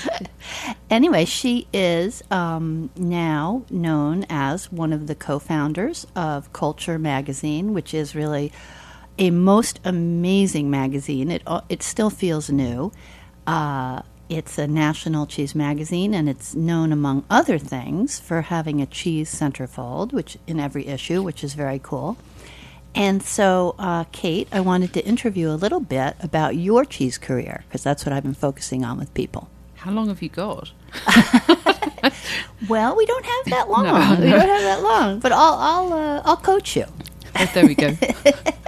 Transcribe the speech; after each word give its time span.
anyway, 0.89 1.25
she 1.25 1.67
is 1.73 2.23
um, 2.29 2.91
now 2.95 3.63
known 3.71 4.25
as 4.29 4.71
one 4.71 4.93
of 4.93 5.07
the 5.07 5.15
co-founders 5.15 6.05
of 6.15 6.53
Culture 6.53 6.99
Magazine, 6.99 7.73
which 7.73 7.95
is 7.95 8.13
really 8.13 8.51
a 9.17 9.31
most 9.31 9.79
amazing 9.83 10.69
magazine. 10.69 11.31
It 11.31 11.41
uh, 11.47 11.61
it 11.69 11.81
still 11.81 12.09
feels 12.09 12.49
new. 12.49 12.91
Uh, 13.47 14.01
it's 14.29 14.57
a 14.57 14.67
national 14.67 15.27
cheese 15.27 15.53
magazine, 15.53 16.13
and 16.13 16.27
it's 16.27 16.55
known, 16.55 16.91
among 16.91 17.25
other 17.29 17.57
things, 17.59 18.19
for 18.19 18.41
having 18.41 18.81
a 18.81 18.85
cheese 18.85 19.33
centerfold, 19.33 20.13
which 20.13 20.37
in 20.47 20.59
every 20.59 20.87
issue, 20.87 21.21
which 21.21 21.43
is 21.43 21.53
very 21.53 21.79
cool. 21.81 22.17
And 22.95 23.21
so, 23.21 23.75
uh, 23.77 24.05
Kate, 24.11 24.47
I 24.51 24.61
wanted 24.61 24.93
to 24.93 25.05
interview 25.05 25.49
a 25.49 25.59
little 25.59 25.81
bit 25.81 26.15
about 26.21 26.55
your 26.55 26.85
cheese 26.85 27.17
career 27.17 27.65
because 27.67 27.83
that's 27.83 28.05
what 28.05 28.13
I've 28.13 28.23
been 28.23 28.33
focusing 28.33 28.85
on 28.85 28.97
with 28.97 29.13
people. 29.13 29.49
How 29.75 29.91
long 29.91 30.07
have 30.07 30.21
you 30.21 30.29
got? 30.29 30.71
well, 32.69 32.95
we 32.95 33.05
don't 33.05 33.25
have 33.25 33.45
that 33.47 33.69
long. 33.69 33.83
No, 33.83 34.15
no. 34.15 34.19
We 34.21 34.29
don't 34.29 34.47
have 34.47 34.63
that 34.63 34.81
long, 34.81 35.19
but 35.19 35.33
I'll 35.33 35.55
I'll 35.55 35.93
uh, 35.93 36.21
I'll 36.23 36.37
coach 36.37 36.75
you. 36.75 36.85
Oh, 37.37 37.51
there 37.53 37.67
we 37.67 37.75
go. 37.75 37.95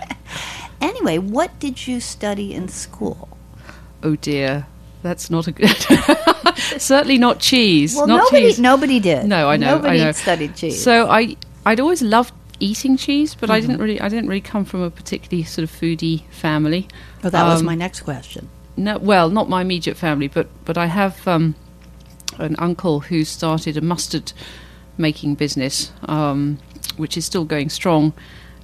anyway, 0.81 1.17
what 1.17 1.57
did 1.59 1.87
you 1.87 2.01
study 2.01 2.53
in 2.53 2.67
school? 2.67 3.29
Oh 4.03 4.17
dear 4.17 4.67
that's 5.07 5.29
not 5.29 5.47
a 5.47 5.51
good. 5.51 5.69
certainly 6.77 7.17
not 7.17 7.39
cheese. 7.39 7.95
Well, 7.95 8.07
not 8.07 8.17
nobody 8.17 8.47
cheese. 8.47 8.59
nobody 8.59 8.99
did. 8.99 9.25
No, 9.25 9.49
I 9.49 9.57
know. 9.57 9.77
Nobody 9.77 10.01
I 10.01 10.05
know. 10.05 10.11
studied 10.11 10.55
cheese. 10.55 10.83
So 10.83 11.09
I 11.09 11.37
I'd 11.65 11.79
always 11.79 12.01
loved 12.01 12.33
eating 12.59 12.97
cheese, 12.97 13.35
but 13.35 13.45
mm-hmm. 13.45 13.51
I 13.53 13.59
didn't 13.61 13.75
mm-hmm. 13.75 13.83
really 13.83 14.01
I 14.01 14.09
didn't 14.09 14.27
really 14.27 14.41
come 14.41 14.65
from 14.65 14.81
a 14.81 14.89
particularly 14.89 15.43
sort 15.43 15.63
of 15.63 15.71
foodie 15.71 16.23
family. 16.29 16.87
Oh, 17.23 17.29
that 17.29 17.43
um, 17.43 17.49
was 17.49 17.63
my 17.63 17.75
next 17.75 18.01
question. 18.01 18.49
No, 18.75 18.97
well, 18.97 19.29
not 19.29 19.49
my 19.49 19.61
immediate 19.61 19.97
family, 19.97 20.27
but 20.27 20.47
but 20.65 20.77
I 20.77 20.87
have 20.87 21.27
um, 21.27 21.55
an 22.37 22.55
uncle 22.59 23.01
who 23.01 23.23
started 23.23 23.77
a 23.77 23.81
mustard 23.81 24.33
making 24.97 25.35
business, 25.35 25.91
um, 26.03 26.59
which 26.97 27.17
is 27.17 27.25
still 27.25 27.45
going 27.45 27.69
strong, 27.69 28.13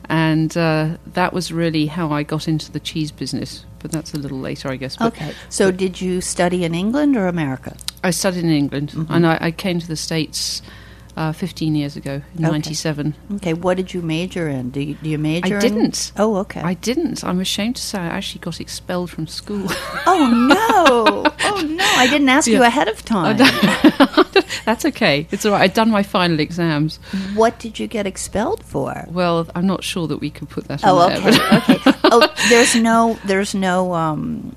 and 0.09 0.56
uh, 0.58 0.97
that 1.06 1.34
was 1.34 1.52
really 1.52 1.88
how 1.88 2.12
I 2.12 2.24
got 2.24 2.47
into 2.47 2.72
the 2.72 2.80
cheese 2.80 3.12
business 3.12 3.66
but 3.84 3.91
that's 3.91 4.14
a 4.14 4.18
little 4.18 4.40
later, 4.40 4.69
I 4.69 4.78
guess. 4.78 4.96
But, 4.96 5.14
okay. 5.14 5.34
So, 5.50 5.69
did 5.69 6.02
you 6.02 6.22
study 6.22 6.64
in 6.64 6.74
England 6.74 7.16
or 7.16 7.28
America? 7.28 7.75
I 8.03 8.12
studied 8.12 8.46
in 8.46 8.50
England, 8.50 8.92
mm-hmm. 8.92 9.13
and 9.13 9.28
I, 9.28 9.38
I, 9.40 9.52
came 9.52 9.80
to 9.80 9.88
the 9.88 9.97
States 9.97 10.62
uh, 11.16 11.34
15 11.34 11.75
years 11.75 11.96
ago, 11.96 12.22
in 12.36 12.46
okay. 12.46 12.52
97. 12.52 13.13
Okay. 13.36 13.53
What 13.53 13.78
did 13.78 13.94
you 13.94 14.02
major 14.02 14.47
in? 14.50 14.72
Do 14.72 14.81
you, 14.81 14.96
do 14.96 15.09
you 15.09 15.18
major 15.18 15.58
I 15.58 15.59
didn't. 15.59 16.12
In? 16.16 16.22
Oh, 16.22 16.38
okay. 16.38 16.62
I 16.62 16.74
didn't. 16.74 17.24
I'm 17.24 17.40
ashamed 17.40 17.75
to 17.75 17.81
say 17.81 18.00
I 18.00 18.08
actually 18.08 18.40
got 18.40 18.59
expelled 18.59 19.12
from 19.12 19.28
school. 19.28 19.68
oh, 20.08 20.47
no. 20.50 21.24
Oh, 21.46 21.62
no. 21.62 21.86
I 21.97 22.08
didn't 22.08 22.30
ask 22.30 22.47
yeah. 22.47 22.58
you 22.58 22.63
ahead 22.63 22.88
of 22.88 23.03
time. 23.06 23.38
That's 24.66 24.85
okay. 24.85 25.27
It's 25.31 25.45
all 25.45 25.53
right. 25.53 25.61
I'd 25.61 25.73
done 25.73 25.89
my 25.89 26.03
final 26.03 26.39
exams. 26.39 26.97
What 27.35 27.59
did 27.59 27.79
you 27.79 27.88
get 27.88 28.05
expelled 28.05 28.63
for? 28.63 29.05
Well, 29.09 29.47
I'm 29.55 29.67
not 29.67 29.83
sure 29.83 30.07
that 30.07 30.17
we 30.17 30.29
could 30.29 30.49
put 30.49 30.66
that 30.66 30.81
oh, 30.83 31.09
okay. 31.11 31.19
there. 31.19 31.77
okay. 31.77 31.99
Oh, 32.16 32.31
there's 32.49 32.75
no, 32.75 33.17
there's 33.25 33.55
no, 33.55 33.94
um, 33.94 34.55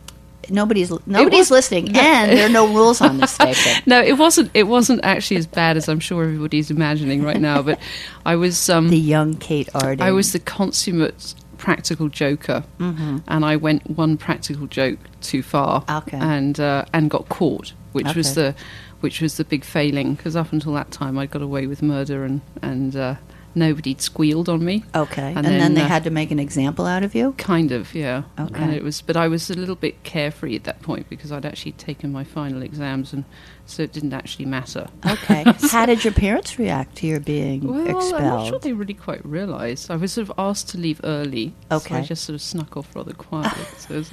nobody's 0.51 0.93
nobody's 1.07 1.51
listening, 1.51 1.97
and 1.97 2.33
there 2.33 2.47
are 2.47 2.53
no 2.53 2.67
rules 2.67 3.01
on 3.01 3.19
this 3.19 3.33
station. 3.33 3.83
no, 3.87 4.03
it 4.03 4.19
wasn't. 4.19 4.51
It 4.55 4.65
wasn't 4.65 5.05
actually 5.05 5.39
as 5.39 5.47
bad 5.47 5.77
as 5.77 5.89
I'm 5.89 6.01
sure 6.01 6.25
everybody's 6.25 6.71
imagining 6.71 7.23
right 7.23 7.41
now. 7.41 7.63
But 7.63 7.79
I 8.25 8.37
was 8.37 8.69
um, 8.69 8.89
the 8.89 8.99
young 8.99 9.37
Kate 9.37 9.69
Arding. 9.75 10.03
I 10.03 10.11
was 10.11 10.33
the 10.33 10.39
consummate 10.39 11.35
practical 11.59 12.09
joker, 12.09 12.65
mm-hmm. 12.79 13.19
and 13.29 13.45
I 13.45 13.57
went 13.57 13.89
one 13.91 14.17
practical 14.17 14.67
joke 14.67 14.99
too 15.21 15.43
far, 15.43 15.85
okay. 15.89 16.19
and 16.19 16.59
uh, 16.59 16.85
and 16.93 17.11
got 17.11 17.29
caught, 17.29 17.73
which 17.93 18.07
okay. 18.07 18.19
was 18.19 18.35
the 18.35 18.55
which 19.01 19.21
was 19.21 19.37
the 19.37 19.45
big 19.45 19.65
failing 19.65 20.15
because 20.15 20.37
up 20.37 20.53
until 20.53 20.73
that 20.75 20.91
time 20.91 21.19
I'd 21.19 21.31
got 21.31 21.43
away 21.43 21.67
with 21.67 21.83
murder 21.83 22.25
and 22.25 22.41
and 22.63 22.97
uh, 22.97 23.15
nobody'd 23.57 24.01
squealed 24.01 24.49
on 24.49 24.65
me. 24.65 24.85
Okay, 24.95 25.29
and, 25.29 25.39
and 25.39 25.47
then, 25.47 25.59
then, 25.59 25.75
they 25.75 25.83
uh, 25.83 25.89
had 25.89 26.05
to 26.05 26.11
make 26.11 26.31
an 26.31 26.39
example 26.39 26.87
out 26.87 27.03
of 27.03 27.15
you. 27.15 27.33
Kind 27.33 27.73
of, 27.73 27.95
yeah. 27.95 28.25
Okay, 28.39 28.63
and 28.63 28.73
it 28.73 28.85
was, 28.85 29.01
but 29.01 29.17
I 29.17 29.27
was 29.27 29.51
a 29.51 29.55
little 29.55 29.75
bit 29.75 30.03
carefree 30.05 30.55
at 30.55 30.65
that 30.65 30.83
point 30.83 31.09
because 31.09 31.33
I'd 31.33 31.47
actually 31.47 31.73
taken 31.73 32.13
my 32.13 32.23
final 32.23 32.63
exams, 32.63 33.13
and 33.13 33.25
so 33.65 33.83
it 33.83 33.93
didn't 33.93 34.13
actually 34.13 34.45
matter. 34.45 34.89
Okay, 35.05 35.45
so, 35.59 35.69
how 35.69 35.87
did 35.87 36.05
your 36.05 36.13
parents 36.13 36.59
react 36.59 36.97
to 36.97 37.07
your 37.07 37.21
being 37.21 37.67
well, 37.67 37.97
expelled? 37.97 38.15
I'm 38.15 38.23
not 38.23 38.49
sure 38.49 38.59
they 38.59 38.75
really 38.75 38.95
quite 38.95 39.25
realised. 39.25 39.91
I 39.91 39.97
was 39.97 40.13
sort 40.13 40.29
of 40.29 40.39
asked 40.39 40.69
to 40.71 40.79
leave 40.79 41.01
early. 41.03 41.55
Okay, 41.73 41.89
so 41.89 41.97
I 41.97 42.03
just 42.03 42.25
sort 42.25 42.35
of 42.35 42.43
snuck 42.43 42.77
off 42.77 42.95
rather 42.95 43.15
quietly. 43.15 43.65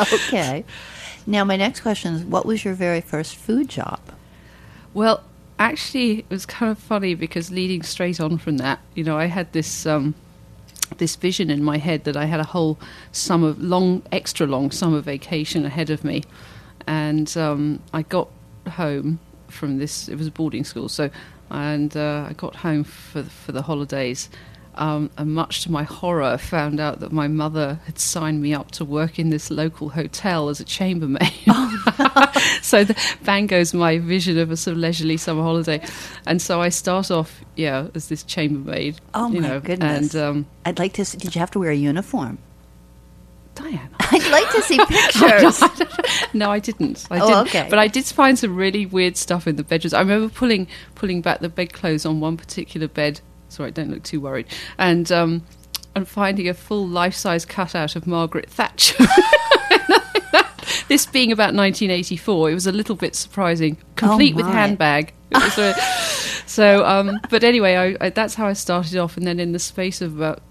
okay. 0.00 0.64
Now, 1.26 1.44
my 1.44 1.56
next 1.56 1.80
question 1.80 2.14
is 2.14 2.24
what 2.24 2.46
was 2.46 2.64
your 2.64 2.74
very 2.74 3.00
first 3.00 3.36
food 3.36 3.68
job? 3.68 4.00
Well, 4.94 5.22
actually, 5.58 6.20
it 6.20 6.30
was 6.30 6.46
kind 6.46 6.72
of 6.72 6.78
funny 6.78 7.14
because 7.14 7.50
leading 7.50 7.82
straight 7.82 8.20
on 8.20 8.38
from 8.38 8.56
that, 8.56 8.80
you 8.94 9.04
know, 9.04 9.16
I 9.16 9.26
had 9.26 9.52
this 9.52 9.86
um, 9.86 10.14
this 10.98 11.16
vision 11.16 11.50
in 11.50 11.62
my 11.62 11.78
head 11.78 12.04
that 12.04 12.16
I 12.16 12.24
had 12.24 12.40
a 12.40 12.44
whole 12.44 12.78
summer, 13.12 13.54
long, 13.58 14.02
extra 14.10 14.46
long 14.46 14.70
summer 14.70 15.00
vacation 15.00 15.64
ahead 15.64 15.90
of 15.90 16.02
me, 16.02 16.24
and 16.86 17.36
um, 17.36 17.80
I 17.92 18.02
got 18.02 18.28
home 18.72 19.20
from 19.48 19.78
this. 19.78 20.08
It 20.08 20.16
was 20.16 20.26
a 20.26 20.32
boarding 20.32 20.64
school, 20.64 20.88
so 20.88 21.10
and 21.50 21.96
uh, 21.96 22.26
I 22.28 22.32
got 22.32 22.56
home 22.56 22.84
for 22.84 23.22
for 23.22 23.52
the 23.52 23.62
holidays. 23.62 24.28
Um, 24.76 25.10
and 25.18 25.34
much 25.34 25.64
to 25.64 25.72
my 25.72 25.82
horror, 25.82 26.38
found 26.38 26.78
out 26.80 27.00
that 27.00 27.10
my 27.12 27.26
mother 27.28 27.80
had 27.86 27.98
signed 27.98 28.40
me 28.40 28.54
up 28.54 28.70
to 28.72 28.84
work 28.84 29.18
in 29.18 29.28
this 29.30 29.50
local 29.50 29.90
hotel 29.90 30.48
as 30.48 30.60
a 30.60 30.64
chambermaid. 30.64 31.32
so 32.62 32.84
the, 32.84 32.96
bang 33.24 33.46
goes 33.46 33.74
my 33.74 33.98
vision 33.98 34.38
of 34.38 34.50
a 34.50 34.56
sort 34.56 34.72
of 34.76 34.78
leisurely 34.78 35.16
summer 35.16 35.42
holiday, 35.42 35.84
and 36.26 36.40
so 36.40 36.62
I 36.62 36.68
start 36.68 37.10
off, 37.10 37.40
yeah, 37.56 37.88
as 37.94 38.08
this 38.08 38.22
chambermaid. 38.22 39.00
Oh 39.12 39.30
you 39.30 39.40
my 39.40 39.48
know, 39.48 39.60
goodness! 39.60 40.14
And 40.14 40.22
um, 40.22 40.46
I'd 40.64 40.78
like 40.78 40.92
to. 40.94 41.04
See, 41.04 41.18
did 41.18 41.34
you 41.34 41.40
have 41.40 41.50
to 41.50 41.58
wear 41.58 41.70
a 41.72 41.74
uniform? 41.76 42.38
Diana. 43.56 43.90
I'd 44.00 44.30
like 44.30 44.50
to 44.52 44.62
see 44.62 44.78
pictures. 44.88 45.62
no, 46.32 46.50
I 46.50 46.60
didn't. 46.60 47.06
I 47.10 47.18
Oh, 47.20 47.26
didn't. 47.26 47.48
okay. 47.48 47.66
But 47.68 47.78
I 47.80 47.88
did 47.88 48.04
find 48.06 48.38
some 48.38 48.54
really 48.56 48.86
weird 48.86 49.16
stuff 49.16 49.46
in 49.46 49.56
the 49.56 49.64
bedrooms. 49.64 49.92
I 49.92 50.00
remember 50.00 50.28
pulling 50.32 50.68
pulling 50.94 51.20
back 51.20 51.40
the 51.40 51.48
bedclothes 51.48 52.06
on 52.06 52.20
one 52.20 52.36
particular 52.36 52.88
bed. 52.88 53.20
Sorry, 53.50 53.70
don't 53.70 53.90
look 53.90 54.02
too 54.02 54.20
worried. 54.20 54.46
And 54.78 55.10
um, 55.12 55.44
and 55.94 56.06
finding 56.08 56.48
a 56.48 56.54
full 56.54 56.86
life 56.88 57.14
size 57.14 57.44
cutout 57.44 57.96
of 57.96 58.06
Margaret 58.06 58.48
Thatcher. 58.48 59.04
this 60.88 61.06
being 61.06 61.32
about 61.32 61.54
1984, 61.54 62.50
it 62.50 62.54
was 62.54 62.66
a 62.66 62.72
little 62.72 62.96
bit 62.96 63.14
surprising. 63.14 63.76
Complete 63.96 64.34
with 64.34 64.46
handbag. 64.46 65.12
A- 65.34 65.74
so, 66.46 66.84
um, 66.84 67.20
but 67.28 67.44
anyway, 67.44 67.74
I, 68.00 68.06
I, 68.06 68.10
that's 68.10 68.34
how 68.34 68.46
I 68.46 68.52
started 68.52 68.96
off. 68.96 69.16
And 69.16 69.26
then 69.26 69.40
in 69.40 69.52
the 69.52 69.58
space 69.58 70.00
of 70.00 70.16
about 70.16 70.42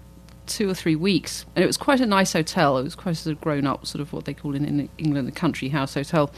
two 0.46 0.68
or 0.68 0.74
three 0.74 0.96
weeks, 0.96 1.44
and 1.54 1.62
it 1.62 1.66
was 1.66 1.76
quite 1.76 2.00
a 2.00 2.06
nice 2.06 2.32
hotel. 2.32 2.78
It 2.78 2.82
was 2.82 2.94
quite 2.94 3.12
a 3.12 3.14
sort 3.14 3.36
of 3.36 3.40
grown 3.40 3.66
up, 3.66 3.86
sort 3.86 4.00
of 4.02 4.12
what 4.12 4.24
they 4.24 4.34
call 4.34 4.54
in, 4.54 4.64
in 4.64 4.88
England 4.98 5.28
a 5.28 5.32
country 5.32 5.68
house 5.68 5.94
hotel. 5.94 6.30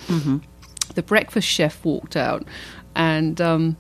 The 0.95 1.03
breakfast 1.03 1.49
chef 1.49 1.85
walked 1.85 2.17
out, 2.17 2.47
and 2.95 3.41
um, 3.41 3.77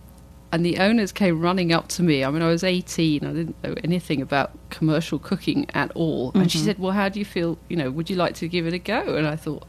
and 0.52 0.64
the 0.64 0.78
owners 0.78 1.12
came 1.12 1.40
running 1.40 1.72
up 1.72 1.88
to 1.88 2.02
me. 2.02 2.25
I 2.25 2.31
mean, 2.31 2.43
I 2.43 2.49
was 2.49 2.62
eighteen. 2.62 3.25
I 3.25 3.32
didn't 3.32 3.62
know 3.64 3.75
anything 3.82 4.20
about 4.20 4.52
commercial 4.70 5.19
cooking 5.19 5.66
at 5.75 5.90
all. 5.93 6.31
And 6.34 6.52
she 6.52 6.58
mm-hmm. 6.58 6.66
said, 6.66 6.78
"Well, 6.78 6.93
how 6.93 7.08
do 7.08 7.19
you 7.19 7.25
feel? 7.25 7.58
You 7.69 7.76
know, 7.76 7.90
would 7.90 8.10
you 8.10 8.16
like 8.16 8.34
to 8.37 8.49
give 8.49 8.66
it 8.66 8.75
a 8.75 8.78
go?" 8.78 9.16
And 9.16 9.26
I 9.26 9.37
thought, 9.37 9.64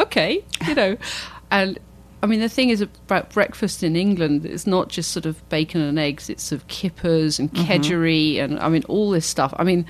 "Okay, 0.00 0.44
you 0.66 0.74
know," 0.74 0.96
and. 1.50 1.78
I 2.20 2.26
mean, 2.26 2.40
the 2.40 2.48
thing 2.48 2.70
is 2.70 2.80
about 2.80 3.30
breakfast 3.30 3.84
in 3.84 3.94
England, 3.94 4.44
it's 4.44 4.66
not 4.66 4.88
just 4.88 5.12
sort 5.12 5.24
of 5.24 5.48
bacon 5.50 5.80
and 5.80 6.00
eggs, 6.00 6.28
it's 6.28 6.42
sort 6.42 6.60
of 6.60 6.66
kippers 6.66 7.38
and 7.38 7.48
mm-hmm. 7.52 7.64
kedgeree 7.64 8.40
and, 8.40 8.58
I 8.58 8.68
mean, 8.68 8.82
all 8.88 9.12
this 9.12 9.24
stuff. 9.24 9.54
I 9.56 9.62
mean, 9.62 9.86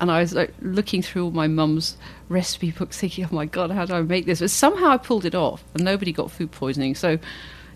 and 0.00 0.10
I 0.10 0.20
was 0.20 0.34
like 0.34 0.52
looking 0.60 1.00
through 1.00 1.24
all 1.24 1.30
my 1.30 1.46
mum's 1.46 1.96
recipe 2.28 2.70
books 2.70 2.98
thinking, 2.98 3.26
oh 3.30 3.34
my 3.34 3.44
God, 3.44 3.70
how 3.70 3.84
do 3.84 3.94
I 3.94 4.02
make 4.02 4.26
this? 4.26 4.40
But 4.40 4.50
somehow 4.50 4.88
I 4.88 4.96
pulled 4.96 5.24
it 5.24 5.34
off 5.34 5.64
and 5.74 5.84
nobody 5.84 6.12
got 6.12 6.30
food 6.30 6.50
poisoning. 6.50 6.94
So, 6.94 7.18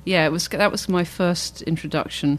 yeah, 0.05 0.27
it 0.27 0.33
was 0.33 0.49
that 0.49 0.71
was 0.73 0.89
my 0.89 1.05
first 1.05 1.63
introduction. 1.63 2.39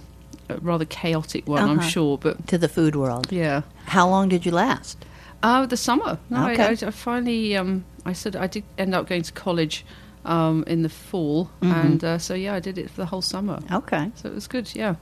A 0.49 0.57
rather 0.59 0.85
chaotic 0.85 1.47
one, 1.47 1.63
I'm 1.63 1.79
Uh-huh. 1.79 1.89
sure. 1.89 2.17
But 2.19 2.45
to 2.47 2.57
the 2.57 2.69
food 2.69 2.95
world. 2.95 3.27
yeah. 3.31 3.61
How 3.85 4.07
long 4.07 4.29
did 4.29 4.45
you 4.45 4.51
last? 4.51 5.03
Oh, 5.41 5.65
the 5.65 5.77
summer. 5.77 6.19
No, 6.29 6.49
Okay. 6.49 6.63
I, 6.63 6.67
I, 6.69 6.87
I 6.87 6.91
finally, 6.91 7.55
um, 7.57 7.83
I 8.05 8.13
said 8.13 8.35
I 8.35 8.47
did 8.47 8.63
end 8.77 8.93
up 8.93 9.07
going 9.07 9.23
to 9.23 9.31
college 9.31 9.83
um, 10.23 10.63
in 10.67 10.81
the 10.83 10.89
fall. 10.89 11.49
And 11.61 12.03
uh, 12.03 12.17
so, 12.19 12.33
yeah, 12.35 12.53
I 12.55 12.59
did 12.59 12.77
it 12.77 12.89
for 12.91 12.97
the 12.97 13.05
whole 13.07 13.21
summer. 13.23 13.59
Okay. 13.71 14.11
So 14.15 14.29
it 14.29 14.35
was 14.35 14.47
good, 14.47 14.73
yeah. 14.75 14.95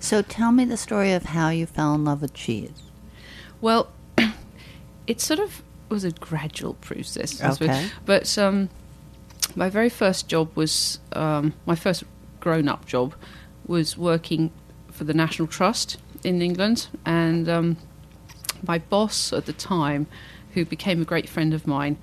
So 0.00 0.22
tell 0.22 0.50
me 0.52 0.64
the 0.64 0.76
story 0.76 1.12
of 1.12 1.24
how 1.26 1.48
you 1.50 1.66
fell 1.66 1.94
in 1.94 2.04
love 2.04 2.22
with 2.22 2.34
cheese. 2.34 2.70
Well, 3.60 3.88
it 5.06 5.20
sort 5.20 5.40
of 5.40 5.62
was 5.88 6.04
a 6.04 6.10
gradual 6.12 6.74
process. 6.74 7.40
Okay. 7.42 7.88
But 8.04 8.36
um, 8.38 8.68
my 9.56 9.68
very 9.68 9.88
first 9.88 10.28
job 10.28 10.50
was 10.54 11.00
um, 11.12 11.54
my 11.66 11.74
first 11.74 12.04
grown-up 12.40 12.86
job 12.86 13.14
was 13.66 13.96
working 13.96 14.50
for 14.90 15.04
the 15.04 15.14
National 15.14 15.48
Trust 15.48 15.98
in 16.24 16.42
England, 16.42 16.88
and 17.04 17.48
um, 17.48 17.76
my 18.66 18.78
boss 18.78 19.32
at 19.32 19.46
the 19.46 19.52
time, 19.52 20.06
who 20.54 20.64
became 20.64 21.02
a 21.02 21.04
great 21.04 21.28
friend 21.28 21.54
of 21.54 21.66
mine, 21.66 21.98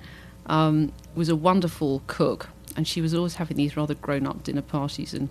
um, 0.46 0.92
was 1.14 1.28
a 1.28 1.36
wonderful 1.36 2.02
cook, 2.06 2.48
and 2.76 2.86
she 2.86 3.00
was 3.00 3.14
always 3.14 3.34
having 3.34 3.56
these 3.56 3.76
rather 3.76 3.94
grown-up 3.94 4.42
dinner 4.42 4.62
parties 4.62 5.14
and. 5.14 5.28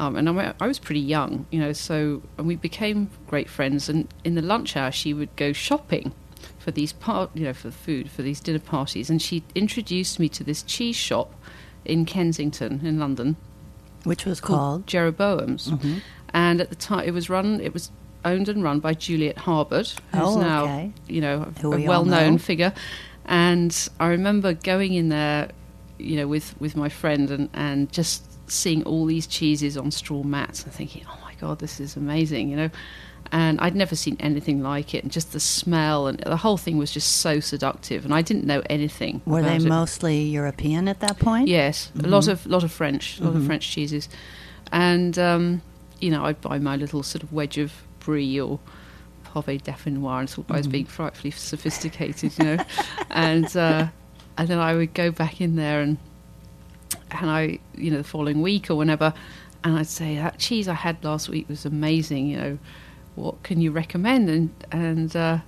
Um, 0.00 0.16
and 0.16 0.28
I, 0.28 0.54
I 0.58 0.66
was 0.66 0.80
pretty 0.80 1.00
young, 1.00 1.46
you 1.52 1.60
know, 1.60 1.72
so 1.72 2.22
and 2.36 2.46
we 2.46 2.56
became 2.56 3.10
great 3.28 3.48
friends. 3.48 3.88
And 3.88 4.08
in 4.24 4.34
the 4.34 4.42
lunch 4.42 4.76
hour, 4.76 4.90
she 4.90 5.14
would 5.14 5.36
go 5.36 5.52
shopping 5.52 6.12
for 6.58 6.70
these 6.70 6.92
part, 6.92 7.30
you 7.34 7.44
know, 7.44 7.52
for 7.52 7.70
food 7.70 8.10
for 8.10 8.22
these 8.22 8.40
dinner 8.40 8.58
parties. 8.58 9.10
And 9.10 9.20
she 9.20 9.44
introduced 9.54 10.18
me 10.18 10.28
to 10.30 10.42
this 10.42 10.62
cheese 10.62 10.96
shop 10.96 11.34
in 11.84 12.04
Kensington, 12.04 12.80
in 12.84 12.98
London, 12.98 13.36
Which 14.04 14.24
was 14.24 14.40
called 14.40 14.58
called? 14.58 14.86
Jeroboam's. 14.86 15.68
Mm-hmm. 15.70 15.98
And 16.34 16.60
at 16.60 16.70
the 16.70 16.76
time, 16.76 17.04
it 17.06 17.12
was 17.12 17.28
run, 17.28 17.60
it 17.60 17.72
was 17.74 17.90
owned 18.24 18.48
and 18.48 18.62
run 18.62 18.80
by 18.80 18.94
Juliet 18.94 19.36
Harbutt, 19.36 19.98
who's 20.12 20.20
Oh, 20.22 20.40
now, 20.40 20.64
okay. 20.64 20.92
you 21.08 21.20
know, 21.20 21.40
Who 21.60 21.72
a 21.72 21.76
we 21.76 21.88
well-known 21.88 22.32
know. 22.32 22.38
figure. 22.38 22.72
And 23.26 23.88
I 24.00 24.06
remember 24.08 24.52
going 24.54 24.94
in 24.94 25.08
there, 25.08 25.50
you 25.98 26.16
know, 26.16 26.26
with 26.26 26.54
with 26.60 26.76
my 26.76 26.88
friend 26.88 27.30
and 27.30 27.48
and 27.54 27.92
just 27.92 28.24
seeing 28.50 28.82
all 28.84 29.06
these 29.06 29.26
cheeses 29.26 29.76
on 29.76 29.90
straw 29.90 30.22
mats 30.22 30.64
and 30.64 30.72
thinking, 30.72 31.04
oh 31.08 31.18
my 31.22 31.34
god, 31.40 31.58
this 31.60 31.78
is 31.80 31.96
amazing, 31.96 32.48
you 32.48 32.56
know. 32.56 32.70
And 33.34 33.58
I'd 33.60 33.74
never 33.74 33.96
seen 33.96 34.18
anything 34.20 34.62
like 34.62 34.94
it, 34.94 35.02
and 35.02 35.10
just 35.10 35.32
the 35.32 35.40
smell 35.40 36.06
and 36.06 36.18
the 36.18 36.36
whole 36.36 36.58
thing 36.58 36.76
was 36.76 36.92
just 36.92 37.16
so 37.16 37.40
seductive. 37.40 38.04
And 38.04 38.12
I 38.12 38.20
didn't 38.20 38.44
know 38.44 38.62
anything. 38.68 39.22
Were 39.24 39.42
they 39.42 39.56
it. 39.56 39.62
mostly 39.62 40.20
European 40.24 40.86
at 40.86 41.00
that 41.00 41.18
point? 41.18 41.48
Yes, 41.48 41.90
a 41.98 42.06
lot 42.06 42.28
of 42.28 42.46
lot 42.46 42.62
of 42.62 42.70
French, 42.70 43.18
a 43.20 43.24
lot 43.24 43.34
of 43.34 43.46
French 43.46 43.70
cheeses, 43.70 44.10
and 44.70 45.18
um, 45.18 45.62
you 45.98 46.10
know 46.10 46.26
I'd 46.26 46.42
buy 46.42 46.58
my 46.58 46.76
little 46.76 47.02
sort 47.02 47.22
of 47.22 47.32
wedge 47.32 47.56
of 47.56 47.72
brie 48.00 48.38
or 48.38 48.60
pave 49.40 49.62
dauphinois 49.62 50.20
and 50.20 50.28
thought 50.28 50.50
I 50.50 50.58
was 50.58 50.66
being 50.66 50.84
frightfully 50.84 51.30
sophisticated, 51.30 52.38
you 52.38 52.44
know, 52.44 52.64
and 53.10 53.56
uh, 53.56 53.88
and 54.36 54.48
then 54.48 54.58
I 54.58 54.74
would 54.74 54.92
go 54.92 55.10
back 55.10 55.40
in 55.40 55.56
there 55.56 55.80
and 55.80 55.96
and 57.10 57.30
I 57.30 57.58
you 57.74 57.90
know 57.90 57.98
the 57.98 58.04
following 58.04 58.42
week 58.42 58.70
or 58.70 58.74
whenever, 58.74 59.14
and 59.64 59.78
I'd 59.78 59.86
say 59.86 60.16
that 60.16 60.38
cheese 60.38 60.68
I 60.68 60.74
had 60.74 61.02
last 61.02 61.30
week 61.30 61.48
was 61.48 61.64
amazing, 61.64 62.26
you 62.26 62.36
know, 62.36 62.58
what 63.14 63.42
can 63.42 63.60
you 63.60 63.70
recommend? 63.70 64.28
And 64.28 64.50
and 64.70 65.16
uh, 65.16 65.38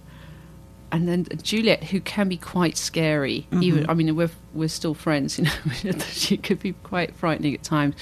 and 0.92 1.08
then 1.08 1.26
Juliet, 1.42 1.84
who 1.84 2.00
can 2.00 2.28
be 2.28 2.36
quite 2.36 2.76
scary, 2.76 3.46
even 3.60 3.88
I 3.88 3.94
mean 3.94 4.14
we're 4.14 4.30
we're 4.52 4.68
still 4.68 4.94
friends, 4.94 5.38
you 5.38 5.44
know, 5.44 5.98
she 6.10 6.36
could 6.36 6.60
be 6.60 6.72
quite 6.72 7.14
frightening 7.16 7.54
at 7.54 7.62
times. 7.62 7.94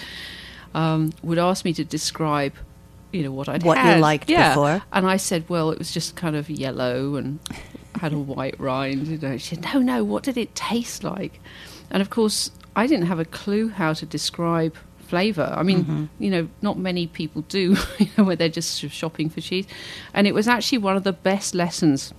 Um, 0.74 1.12
would 1.22 1.38
ask 1.38 1.64
me 1.64 1.74
to 1.74 1.84
describe, 1.84 2.54
you 3.12 3.22
know, 3.22 3.32
what 3.32 3.48
I'd 3.48 3.62
What 3.62 3.82
you 3.84 4.00
liked 4.00 4.30
yeah. 4.30 4.50
before. 4.50 4.82
and 4.92 5.06
I 5.06 5.18
said, 5.18 5.48
well, 5.48 5.70
it 5.70 5.78
was 5.78 5.92
just 5.92 6.16
kind 6.16 6.34
of 6.34 6.48
yellow 6.48 7.16
and 7.16 7.40
had 7.96 8.14
a 8.14 8.18
white 8.34 8.58
rind. 8.58 9.06
You 9.06 9.18
know, 9.18 9.36
she 9.36 9.56
said, 9.56 9.64
no, 9.64 9.80
no, 9.80 10.02
what 10.02 10.22
did 10.22 10.38
it 10.38 10.54
taste 10.54 11.04
like? 11.04 11.40
And 11.90 12.00
of 12.00 12.08
course, 12.08 12.50
I 12.74 12.86
didn't 12.86 13.06
have 13.06 13.18
a 13.18 13.26
clue 13.26 13.68
how 13.68 13.92
to 13.92 14.06
describe 14.06 14.76
flavour. 15.12 15.48
I 15.60 15.62
mean, 15.62 15.80
Mm-hmm. 15.84 16.04
you 16.24 16.30
know, 16.34 16.44
not 16.62 16.78
many 16.78 17.06
people 17.06 17.42
do, 17.48 17.76
you 17.98 18.08
know, 18.16 18.24
where 18.24 18.36
they're 18.36 18.56
just 18.60 18.72
shopping 19.00 19.28
for 19.30 19.40
cheese. 19.48 19.66
And 20.14 20.26
it 20.26 20.34
was 20.34 20.46
actually 20.48 20.78
one 20.78 20.96
of 20.96 21.04
the 21.04 21.12
best 21.30 21.54
lessons 21.54 22.14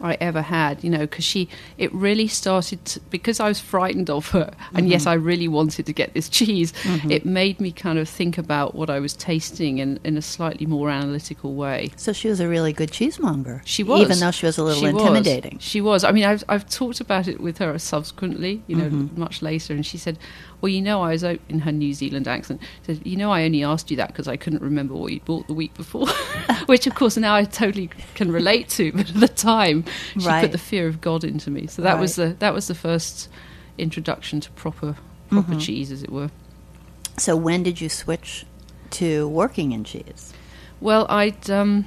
I 0.00 0.16
ever 0.20 0.42
had, 0.42 0.84
you 0.84 0.90
know, 0.90 0.98
because 1.00 1.24
she, 1.24 1.48
it 1.78 1.92
really 1.94 2.28
started 2.28 2.84
to, 2.86 3.00
because 3.10 3.40
I 3.40 3.48
was 3.48 3.58
frightened 3.58 4.10
of 4.10 4.28
her, 4.30 4.52
and 4.74 4.88
yes, 4.88 5.02
Mm-hmm. 5.02 5.08
I 5.10 5.14
really 5.14 5.48
wanted 5.48 5.86
to 5.86 5.92
get 5.92 6.12
this 6.14 6.28
cheese. 6.28 6.72
It 7.08 7.24
made 7.24 7.60
me 7.60 7.72
kind 7.72 7.98
of 7.98 8.08
think 8.08 8.36
about 8.38 8.74
what 8.74 8.90
I 8.90 9.00
was 9.00 9.14
tasting 9.14 9.78
in, 9.78 9.98
in 10.04 10.16
a 10.16 10.22
slightly 10.22 10.66
more 10.66 10.90
analytical 10.90 11.54
way. 11.54 11.90
So 11.96 12.12
she 12.12 12.28
was 12.28 12.40
a 12.40 12.48
really 12.48 12.72
good 12.72 12.90
cheesemonger. 12.90 13.62
She 13.64 13.82
was, 13.82 14.00
Even 14.02 14.18
though 14.20 14.30
she 14.30 14.46
was 14.46 14.58
a 14.58 14.64
little 14.64 14.80
She 14.80 14.92
was. 14.92 15.02
intimidating. 15.02 15.58
She 15.58 15.80
was. 15.80 16.04
I 16.04 16.12
mean, 16.12 16.24
I've 16.24 16.44
I've 16.48 16.68
talked 16.68 17.00
about 17.00 17.26
it 17.28 17.40
with 17.40 17.58
her 17.58 17.78
subsequently, 17.78 18.62
you 18.66 18.76
know, 18.76 18.88
Mm-hmm. 18.88 19.18
much 19.20 19.42
later, 19.42 19.72
and 19.74 19.84
she 19.86 19.98
said, 19.98 20.18
"Well, 20.60 20.70
you 20.70 20.80
know, 20.82 21.02
I 21.02 21.10
was 21.10 21.22
out 21.24 21.40
in 21.48 21.60
her 21.60 21.72
New 21.72 21.92
Zealand 21.94 22.26
accent. 22.28 22.60
Said, 22.86 23.00
you 23.06 23.16
know, 23.16 23.30
I 23.30 23.44
only 23.44 23.62
asked 23.64 23.90
you 23.90 23.96
that 23.98 24.08
because 24.08 24.28
I 24.28 24.36
couldn't 24.36 24.62
remember 24.62 24.94
what 24.94 25.12
you 25.12 25.20
bought 25.20 25.46
the 25.46 25.54
week 25.54 25.74
before, 25.74 26.06
which 26.66 26.86
of 26.86 26.94
course 26.94 27.16
now 27.16 27.34
I 27.34 27.44
totally 27.44 27.90
can 28.14 28.30
relate 28.32 28.68
to. 28.70 28.92
But 28.92 29.10
at 29.10 29.20
the 29.20 29.28
time, 29.28 29.77
she 30.18 30.26
Right. 30.26 30.42
put 30.42 30.52
the 30.52 30.58
fear 30.58 30.86
of 30.88 31.00
God 31.00 31.24
into 31.24 31.50
me. 31.50 31.66
So 31.66 31.82
that 31.82 31.98
was 31.98 32.16
the 32.16 32.36
that 32.38 32.54
was 32.54 32.66
the 32.68 32.74
first 32.74 33.28
introduction 33.76 34.40
to 34.40 34.50
proper 34.52 34.96
proper 35.30 35.50
Mm-hmm. 35.52 35.58
cheese, 35.58 35.92
as 35.92 36.02
it 36.02 36.10
were. 36.10 36.30
So 37.18 37.36
when 37.36 37.62
did 37.62 37.80
you 37.80 37.88
switch 37.88 38.46
to 38.90 39.28
working 39.28 39.72
in 39.72 39.84
cheese? 39.84 40.32
Well, 40.80 41.06
I'd 41.10 41.50
um, 41.50 41.86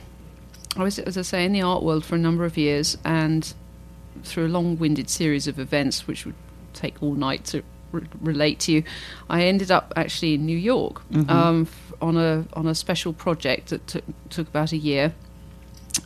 I 0.77 0.83
was, 0.83 0.99
as 0.99 1.17
I 1.17 1.21
say, 1.23 1.45
in 1.45 1.53
the 1.53 1.61
art 1.61 1.83
world 1.83 2.05
for 2.05 2.15
a 2.15 2.19
number 2.19 2.45
of 2.45 2.57
years, 2.57 2.97
and 3.03 3.53
through 4.23 4.45
a 4.45 4.49
long-winded 4.49 5.09
series 5.09 5.47
of 5.47 5.57
events, 5.59 6.05
which 6.07 6.25
would 6.25 6.35
take 6.73 7.01
all 7.01 7.13
night 7.13 7.43
to 7.45 7.63
re- 7.91 8.03
relate 8.21 8.59
to 8.59 8.71
you, 8.73 8.83
I 9.29 9.43
ended 9.43 9.71
up 9.71 9.91
actually 9.95 10.33
in 10.35 10.45
New 10.45 10.57
York 10.57 11.01
um, 11.29 11.61
f- 11.63 11.93
on 12.01 12.17
a 12.17 12.45
on 12.53 12.67
a 12.67 12.75
special 12.75 13.13
project 13.13 13.69
that 13.69 13.87
took 13.87 14.03
took 14.29 14.47
about 14.49 14.71
a 14.73 14.77
year, 14.77 15.13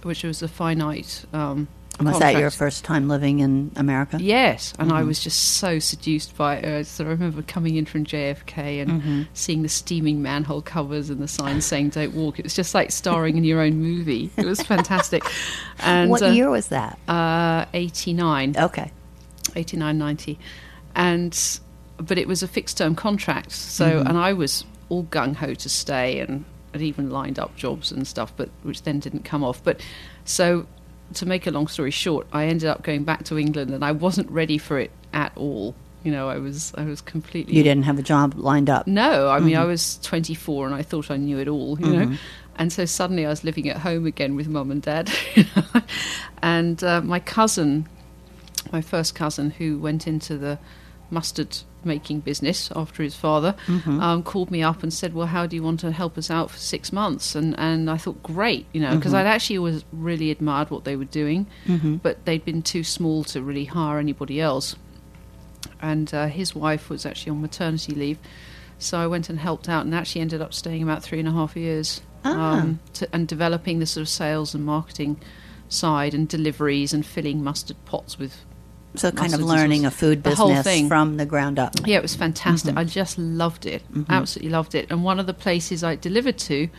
which 0.03 0.23
was 0.23 0.41
a 0.41 0.47
finite. 0.47 1.25
Um, 1.33 1.67
Was 1.99 2.19
that 2.19 2.35
your 2.37 2.51
first 2.51 2.83
time 2.83 3.07
living 3.07 3.39
in 3.39 3.71
America? 3.77 4.17
Yes, 4.21 4.73
and 4.77 4.89
Mm-hmm. 4.89 4.97
I 4.97 5.03
was 5.03 5.23
just 5.23 5.39
so 5.57 5.79
seduced 5.79 6.35
by 6.35 6.57
it. 6.57 6.85
So 6.87 7.05
I 7.05 7.07
remember 7.07 7.41
coming 7.41 7.75
in 7.77 7.85
from 7.85 8.03
JFK 8.05 8.81
and 8.81 8.91
Mm-hmm. 8.91 9.21
seeing 9.33 9.61
the 9.61 9.69
steaming 9.69 10.21
manhole 10.21 10.61
covers 10.61 11.09
and 11.09 11.21
the 11.21 11.27
signs 11.27 11.65
saying 11.65 11.89
"Don't 11.89 12.13
walk." 12.13 12.37
It 12.39 12.43
was 12.43 12.53
just 12.53 12.73
like 12.75 12.91
starring 12.91 13.37
in 13.37 13.43
your 13.45 13.61
own 13.61 13.75
movie. 13.77 14.29
It 14.37 14.45
was 14.45 14.61
fantastic. 14.61 15.23
And 15.79 16.09
what 16.09 16.21
uh, 16.21 16.27
year 16.27 16.49
was 16.49 16.67
that? 16.67 16.97
Uh, 17.07 17.65
Eighty 17.73 18.13
nine. 18.13 18.55
Okay. 18.57 18.91
89 19.55 19.97
90 19.97 20.39
and 20.95 21.59
but 21.97 22.17
it 22.17 22.27
was 22.27 22.43
a 22.43 22.47
fixed 22.47 22.77
term 22.77 22.93
contract 22.95 23.51
so 23.51 23.85
Mm-hmm. 23.85 24.07
and 24.07 24.17
i 24.17 24.33
was 24.33 24.65
all 24.89 25.03
gung-ho 25.05 25.53
to 25.53 25.69
stay 25.69 26.19
and 26.19 26.43
had 26.75 26.81
even 26.83 27.09
lined 27.09 27.39
up 27.39 27.55
jobs 27.55 27.91
and 27.91 28.05
stuff 28.07 28.31
but 28.37 28.49
which 28.63 28.83
then 28.83 28.99
didn't 28.99 29.23
come 29.25 29.43
off 29.43 29.63
but 29.63 29.81
so 30.25 30.65
to 31.13 31.25
make 31.25 31.47
a 31.47 31.51
long 31.51 31.67
story 31.67 31.91
short 31.91 32.27
i 32.33 32.45
ended 32.45 32.67
up 32.67 32.83
going 32.83 33.03
back 33.03 33.23
to 33.23 33.37
england 33.39 33.71
and 33.71 33.83
i 33.83 33.91
wasn't 33.91 34.29
ready 34.29 34.57
for 34.57 34.77
it 34.79 34.91
at 35.13 35.31
all 35.35 35.73
you 36.03 36.11
know 36.11 36.27
i 36.29 36.37
was 36.37 36.73
i 36.77 36.83
was 36.83 37.01
completely 37.01 37.55
You 37.55 37.63
didn't 37.63 37.83
have 37.83 37.97
a 37.99 38.03
job 38.03 38.33
lined 38.35 38.69
up. 38.69 38.85
no, 38.87 39.27
I 39.29 39.37
Mm-hmm. 39.37 39.45
mean, 39.45 39.55
I 39.57 39.65
was 39.65 39.97
24 40.03 40.65
and 40.67 40.75
I 40.75 40.81
thought 40.83 41.09
I 41.09 41.17
knew 41.17 41.39
it 41.39 41.47
all, 41.47 41.79
you 41.79 41.87
know. 41.87 42.17
And 42.57 42.71
so 42.71 42.85
suddenly 42.85 43.25
I 43.25 43.29
was 43.29 43.43
living 43.43 43.67
at 43.69 43.77
home 43.77 44.05
again 44.05 44.35
with 44.35 44.47
mum 44.47 44.69
and 44.71 44.81
dad. 44.81 45.09
and 46.41 46.83
uh, 46.83 47.01
my 47.01 47.19
cousin, 47.19 47.87
my 48.71 48.81
first 48.81 49.15
cousin, 49.15 49.49
who 49.51 49.77
went 49.79 50.07
into 50.07 50.37
the 50.37 50.59
mustard 51.09 51.57
making 51.83 52.19
business 52.21 52.71
after 52.75 53.03
his 53.03 53.15
father, 53.15 53.53
Mm-hmm. 53.67 53.99
um, 54.01 54.23
called 54.23 54.49
me 54.49 54.63
up 54.63 54.81
and 54.83 54.91
said, 54.91 55.13
"Well, 55.13 55.27
how 55.27 55.45
do 55.45 55.55
you 55.55 55.61
want 55.63 55.79
to 55.81 55.91
help 55.91 56.17
us 56.17 56.31
out 56.31 56.49
for 56.51 56.57
six 56.57 56.91
months?" 56.91 57.35
And 57.35 57.53
and 57.59 57.89
I 57.89 57.97
thought, 57.97 58.23
great, 58.23 58.65
you 58.73 58.81
know, 58.81 58.95
because 58.95 59.11
Mm-hmm. 59.13 59.27
I'd 59.27 59.33
actually 59.35 59.57
always 59.59 59.83
really 59.91 60.31
admired 60.31 60.71
what 60.71 60.83
they 60.83 60.95
were 60.95 61.05
doing, 61.05 61.45
but 62.01 62.25
they'd 62.25 62.43
been 62.43 62.61
too 62.63 62.83
small 62.83 63.23
to 63.25 63.41
really 63.41 63.65
hire 63.65 63.99
anybody 63.99 64.41
else 64.41 64.75
and 65.81 66.13
uh, 66.13 66.27
his 66.27 66.55
wife 66.55 66.89
was 66.89 67.05
actually 67.05 67.31
on 67.31 67.41
maternity 67.41 67.93
leave. 67.93 68.17
So 68.77 68.97
I 68.99 69.07
went 69.07 69.29
and 69.29 69.39
helped 69.39 69.69
out, 69.69 69.85
and 69.85 69.95
actually 69.95 70.21
ended 70.21 70.41
up 70.41 70.53
staying 70.53 70.83
about 70.83 71.03
three 71.03 71.19
and 71.19 71.27
a 71.27 71.31
half 71.31 71.55
years, 71.55 72.01
um, 72.23 72.79
to, 72.93 73.07
and 73.13 73.27
developing 73.27 73.79
the 73.79 73.85
sort 73.85 74.01
of 74.01 74.09
sales 74.09 74.53
and 74.53 74.65
marketing 74.65 75.19
side, 75.69 76.13
and 76.13 76.27
deliveries, 76.27 76.93
and 76.93 77.05
filling 77.05 77.43
mustard 77.43 77.77
pots 77.85 78.17
with. 78.19 78.45
So 78.97 79.11
kind 79.11 79.33
of 79.33 79.41
learning 79.41 79.85
a 79.85 79.91
food 79.91 80.23
business 80.23 80.63
thing. 80.63 80.87
from 80.87 81.17
the 81.17 81.25
ground 81.25 81.59
up. 81.59 81.75
Yeah, 81.85 81.97
it 81.97 82.01
was 82.01 82.15
fantastic. 82.15 82.71
Mm-hmm. 82.71 82.79
I 82.79 82.83
just 82.83 83.17
loved 83.17 83.65
it, 83.65 83.81
mm-hmm. 83.91 84.11
absolutely 84.11 84.51
loved 84.51 84.75
it. 84.75 84.87
And 84.89 85.03
one 85.03 85.19
of 85.19 85.25
the 85.25 85.33
places 85.33 85.83
I 85.83 85.95
delivered 85.95 86.37
to, 86.39 86.69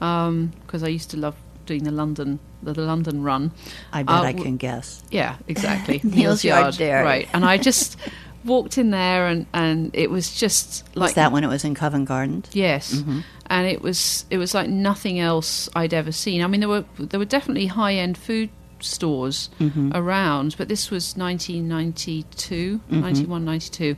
um, 0.00 0.52
because 0.66 0.82
I 0.82 0.88
used 0.88 1.10
to 1.10 1.16
love 1.16 1.36
doing 1.66 1.84
the 1.84 1.92
London 1.92 2.40
the, 2.62 2.72
the 2.72 2.82
London 2.82 3.22
run. 3.22 3.52
I 3.92 4.02
bet 4.02 4.14
uh, 4.14 4.22
I 4.22 4.32
can 4.32 4.56
guess. 4.56 5.02
Yeah, 5.10 5.36
exactly. 5.48 6.00
Neal's 6.04 6.44
Yard 6.44 6.76
Dairy. 6.76 7.04
Right. 7.04 7.28
And 7.32 7.44
I 7.44 7.58
just 7.58 7.96
walked 8.44 8.78
in 8.78 8.90
there 8.90 9.26
and, 9.26 9.46
and 9.52 9.90
it 9.94 10.10
was 10.10 10.34
just 10.34 10.84
like 10.96 11.08
was 11.08 11.14
that 11.14 11.32
when 11.32 11.44
it 11.44 11.48
was 11.48 11.64
in 11.64 11.74
Covent 11.74 12.06
Garden? 12.06 12.44
Yes. 12.52 12.94
Mm-hmm. 12.94 13.20
And 13.46 13.66
it 13.66 13.82
was 13.82 14.24
it 14.30 14.38
was 14.38 14.54
like 14.54 14.68
nothing 14.68 15.18
else 15.18 15.68
I'd 15.74 15.94
ever 15.94 16.12
seen. 16.12 16.42
I 16.42 16.46
mean 16.46 16.60
there 16.60 16.68
were 16.68 16.84
there 16.98 17.20
were 17.20 17.26
definitely 17.26 17.66
high 17.66 17.94
end 17.94 18.16
food 18.16 18.50
stores 18.84 19.50
around, 19.94 20.56
but 20.58 20.68
this 20.68 20.90
was 20.90 21.16
1992, 21.16 22.80
91, 22.88 23.44
92. 23.44 23.96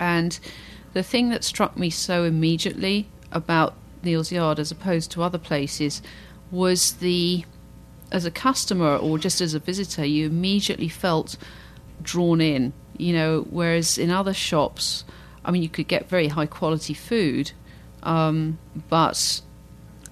And 0.00 0.38
the 0.92 1.02
thing 1.02 1.30
that 1.30 1.44
struck 1.44 1.76
me 1.76 1.90
so 1.90 2.24
immediately 2.24 3.08
about 3.32 3.74
Neal's 4.02 4.32
Yard 4.32 4.58
as 4.58 4.70
opposed 4.70 5.10
to 5.12 5.22
other 5.22 5.38
places 5.38 6.02
was 6.50 6.94
the 6.94 7.44
as 8.10 8.24
a 8.24 8.30
customer 8.30 8.96
or 8.96 9.18
just 9.18 9.40
as 9.40 9.54
a 9.54 9.58
visitor, 9.58 10.04
you 10.04 10.26
immediately 10.26 10.88
felt 10.88 11.36
drawn 12.02 12.40
in. 12.40 12.72
You 12.96 13.12
know, 13.12 13.46
whereas 13.50 13.98
in 13.98 14.10
other 14.10 14.32
shops, 14.34 15.04
I 15.44 15.50
mean, 15.50 15.62
you 15.62 15.68
could 15.68 15.88
get 15.88 16.08
very 16.08 16.28
high 16.28 16.46
quality 16.46 16.94
food, 16.94 17.52
um, 18.02 18.58
but 18.88 19.40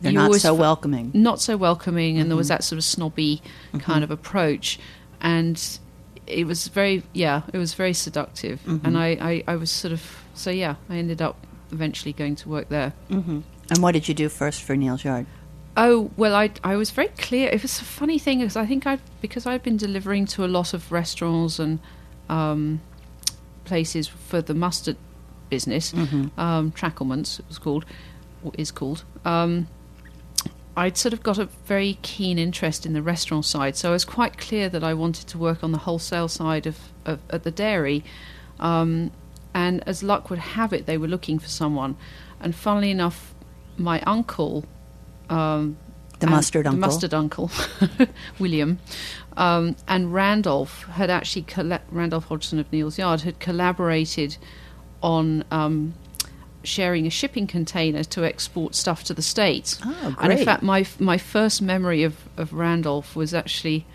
They're 0.00 0.12
you 0.12 0.18
not 0.18 0.34
so 0.36 0.54
welcoming. 0.54 1.10
not 1.14 1.40
so 1.40 1.56
welcoming, 1.56 2.18
and 2.18 2.30
there 2.30 2.34
Mm-hmm. 2.34 2.38
was 2.38 2.48
that 2.48 2.64
sort 2.64 2.78
of 2.78 2.84
snobby 2.84 3.42
kind 3.78 4.02
of 4.04 4.10
approach, 4.10 4.78
and 5.20 5.60
it 6.26 6.46
was 6.46 6.68
very, 6.68 7.02
yeah, 7.12 7.42
it 7.52 7.58
was 7.58 7.74
very 7.74 7.92
seductive, 7.92 8.60
Mm-hmm. 8.64 8.86
and 8.86 8.98
I, 8.98 9.08
I, 9.20 9.44
I 9.46 9.56
was 9.56 9.70
sort 9.70 9.92
of, 9.92 10.02
so 10.34 10.50
yeah, 10.50 10.74
I 10.90 10.96
ended 10.96 11.22
up 11.22 11.36
eventually 11.72 12.12
going 12.12 12.36
to 12.36 12.48
work 12.48 12.68
there. 12.68 12.92
And 13.10 13.42
what 13.82 13.92
did 13.92 14.06
you 14.08 14.14
do 14.14 14.28
first 14.28 14.62
for 14.62 14.76
Neal's 14.76 15.04
Yard? 15.04 15.26
Oh 15.76 16.10
well, 16.16 16.34
I 16.34 16.50
I 16.64 16.76
was 16.76 16.90
very 16.90 17.08
clear. 17.18 17.48
It 17.50 17.60
was 17.62 17.80
a 17.80 17.84
funny 17.84 18.18
thing 18.18 18.38
because 18.38 18.56
I 18.56 18.64
think 18.66 18.86
I 18.86 18.98
because 19.20 19.44
I've 19.46 19.62
been 19.62 19.76
delivering 19.76 20.24
to 20.26 20.44
a 20.44 20.46
lot 20.48 20.72
of 20.72 20.90
restaurants 20.90 21.58
and 21.58 21.80
um, 22.30 22.80
places 23.64 24.08
for 24.08 24.40
the 24.40 24.54
mustard 24.54 24.96
business, 25.50 25.92
um, 25.94 26.72
Tracklements 26.72 27.40
it 27.40 27.44
was 27.48 27.58
called, 27.58 27.84
or 28.42 28.52
is 28.56 28.70
called. 28.70 29.04
Um, 29.24 29.66
I'd 30.76 30.96
sort 30.98 31.12
of 31.14 31.22
got 31.22 31.38
a 31.38 31.46
very 31.64 31.98
keen 32.02 32.38
interest 32.38 32.84
in 32.84 32.92
the 32.92 33.02
restaurant 33.02 33.44
side, 33.46 33.76
so 33.76 33.88
I 33.88 33.92
was 33.92 34.04
quite 34.04 34.36
clear 34.36 34.68
that 34.68 34.84
I 34.84 34.92
wanted 34.94 35.26
to 35.28 35.38
work 35.38 35.64
on 35.64 35.72
the 35.72 35.78
wholesale 35.78 36.28
side 36.28 36.66
of, 36.66 36.78
of 37.04 37.20
at 37.30 37.44
the 37.44 37.50
dairy. 37.50 38.04
Um, 38.60 39.10
and 39.54 39.82
as 39.88 40.02
luck 40.02 40.28
would 40.28 40.38
have 40.38 40.72
it, 40.74 40.84
they 40.84 40.98
were 40.98 41.08
looking 41.08 41.38
for 41.38 41.48
someone. 41.48 41.96
And 42.40 42.54
funnily 42.54 42.90
enough, 42.90 43.34
my 43.78 44.00
uncle 44.02 44.66
um, 45.30 45.78
The 46.18 46.26
mustard 46.26 46.64
the 46.66 46.70
uncle. 46.70 46.80
mustard 46.80 47.14
uncle, 47.14 47.50
William, 48.38 48.78
um, 49.36 49.76
and 49.88 50.12
Randolph 50.12 50.84
had 50.84 51.08
actually 51.10 51.42
colla- 51.42 51.80
Randolph 51.90 52.26
Hodgson 52.26 52.58
of 52.58 52.70
Neal's 52.70 52.98
Yard 52.98 53.22
had 53.22 53.40
collaborated 53.40 54.36
on 55.02 55.44
um, 55.50 55.94
sharing 56.66 57.06
a 57.06 57.10
shipping 57.10 57.46
container 57.46 58.04
to 58.04 58.24
export 58.24 58.74
stuff 58.74 59.04
to 59.04 59.14
the 59.14 59.22
states. 59.22 59.78
Oh, 59.84 60.14
great. 60.16 60.30
And 60.30 60.38
in 60.38 60.44
fact, 60.44 60.62
my 60.62 60.84
my 60.98 61.18
first 61.18 61.62
memory 61.62 62.02
of, 62.02 62.16
of 62.36 62.52
Randolph 62.52 63.16
was 63.16 63.32
actually 63.32 63.86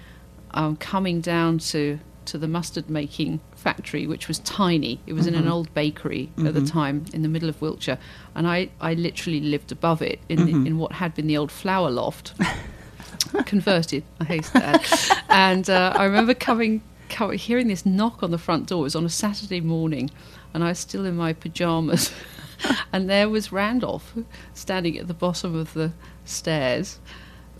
um, 0.51 0.75
coming 0.77 1.21
down 1.21 1.59
to 1.59 1.99
to 2.23 2.37
the 2.37 2.47
mustard 2.47 2.89
making 2.89 3.39
factory, 3.55 4.05
which 4.07 4.27
was 4.27 4.39
tiny. 4.39 4.99
It 5.07 5.13
was 5.13 5.25
in 5.27 5.33
Mm-hmm. 5.33 5.43
an 5.43 5.51
old 5.51 5.73
bakery 5.73 6.29
at 6.45 6.53
the 6.53 6.65
time 6.65 7.05
in 7.13 7.23
the 7.23 7.27
middle 7.27 7.49
of 7.49 7.59
Wiltshire, 7.61 7.97
and 8.35 8.47
I, 8.47 8.69
I 8.79 8.93
literally 8.93 9.41
lived 9.41 9.71
above 9.71 10.01
it 10.03 10.19
in 10.29 10.39
Mm-hmm. 10.39 10.67
in 10.67 10.77
what 10.77 10.91
had 10.93 11.13
been 11.15 11.27
the 11.27 11.37
old 11.37 11.51
flour 11.51 11.89
loft. 11.89 12.33
Converted, 13.45 14.03
I 14.19 14.23
hasten 14.25 14.61
to 14.61 14.67
add. 14.67 14.85
and 15.29 15.69
uh, 15.69 15.93
I 15.95 16.05
remember 16.05 16.33
coming, 16.33 16.81
coming, 17.09 17.37
hearing 17.37 17.67
this 17.67 17.85
knock 17.85 18.23
on 18.23 18.31
the 18.31 18.37
front 18.37 18.67
door. 18.67 18.79
It 18.81 18.83
was 18.83 18.95
on 18.95 19.05
a 19.05 19.09
Saturday 19.09 19.61
morning, 19.61 20.09
and 20.53 20.63
I 20.63 20.69
was 20.69 20.79
still 20.79 21.05
in 21.05 21.15
my 21.15 21.33
pajamas. 21.33 22.11
and 22.93 23.09
there 23.09 23.29
was 23.29 23.51
Randolph 23.51 24.13
standing 24.53 24.97
at 24.97 25.07
the 25.07 25.13
bottom 25.13 25.55
of 25.55 25.73
the 25.73 25.91
stairs. 26.25 26.99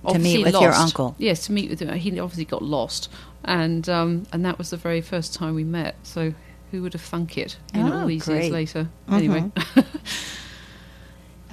To 0.07 0.17
meet 0.17 0.43
with 0.43 0.53
your 0.53 0.71
uncle. 0.71 1.15
Yes, 1.19 1.45
to 1.45 1.51
meet 1.51 1.69
with 1.69 1.79
him. 1.79 1.93
He 1.95 2.19
obviously 2.19 2.45
got 2.45 2.63
lost, 2.63 3.07
and 3.43 3.87
um, 3.87 4.25
and 4.33 4.43
that 4.45 4.57
was 4.57 4.71
the 4.71 4.77
very 4.77 5.01
first 5.01 5.35
time 5.35 5.53
we 5.53 5.63
met. 5.63 5.95
So 6.01 6.33
who 6.71 6.81
would 6.81 6.93
have 6.93 7.03
thunk 7.03 7.37
it? 7.37 7.57
You 7.73 7.83
know, 7.83 7.93
Oh, 7.93 7.99
all 8.01 8.07
these 8.07 8.25
great. 8.25 8.43
years 8.43 8.51
later. 8.51 8.89
Anyway, 9.11 9.51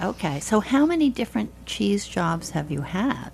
Okay, 0.03 0.39
so 0.41 0.61
how 0.61 0.87
many 0.87 1.11
different 1.11 1.51
cheese 1.67 2.07
jobs 2.07 2.51
have 2.51 2.71
you 2.71 2.83
had? 2.83 3.31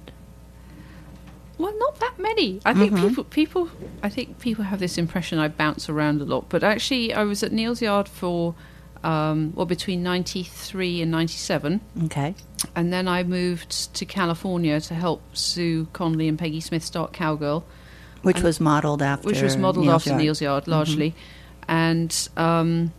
well, 1.59 1.73
not 1.79 2.01
that 2.01 2.15
many. 2.19 2.61
I 2.65 2.75
think 2.75 2.97
people 2.97 3.23
people 3.25 3.71
I 4.03 4.09
think 4.09 4.41
people 4.41 4.65
have 4.65 4.81
this 4.81 4.99
impression 4.99 5.39
I 5.39 5.47
bounce 5.47 5.89
around 5.89 6.21
a 6.21 6.25
lot, 6.25 6.49
but 6.49 6.65
actually 6.65 7.15
I 7.15 7.23
was 7.23 7.45
at 7.45 7.53
Neal's 7.53 7.81
Yard 7.81 8.09
for 8.09 8.57
um, 9.05 9.53
well 9.55 9.67
between 9.67 10.03
ninety 10.03 10.43
three 10.43 11.01
and 11.03 11.11
ninety 11.11 11.35
seven. 11.39 11.81
Okay. 12.05 12.35
And 12.75 12.93
then 12.93 13.07
I 13.07 13.23
moved 13.23 13.95
to 13.95 14.05
California 14.07 14.81
to 14.81 14.95
help 14.95 15.21
Sue 15.37 15.87
Conley 15.93 16.27
and 16.29 16.39
Peggy 16.39 16.61
Smith 16.61 16.83
start 16.83 17.13
Cowgirl. 17.13 17.65
Which 18.23 18.41
was 18.43 18.59
modeled 18.59 19.03
after 19.03 19.27
which 19.29 19.43
was 19.43 19.57
modelled 19.59 19.85
Neal's 19.85 19.97
after 20.03 20.11
Yard. 20.11 20.23
Neal's 20.23 20.41
Yard 20.41 20.67
largely, 20.67 21.15
and 21.69 22.29
um, 22.39 22.93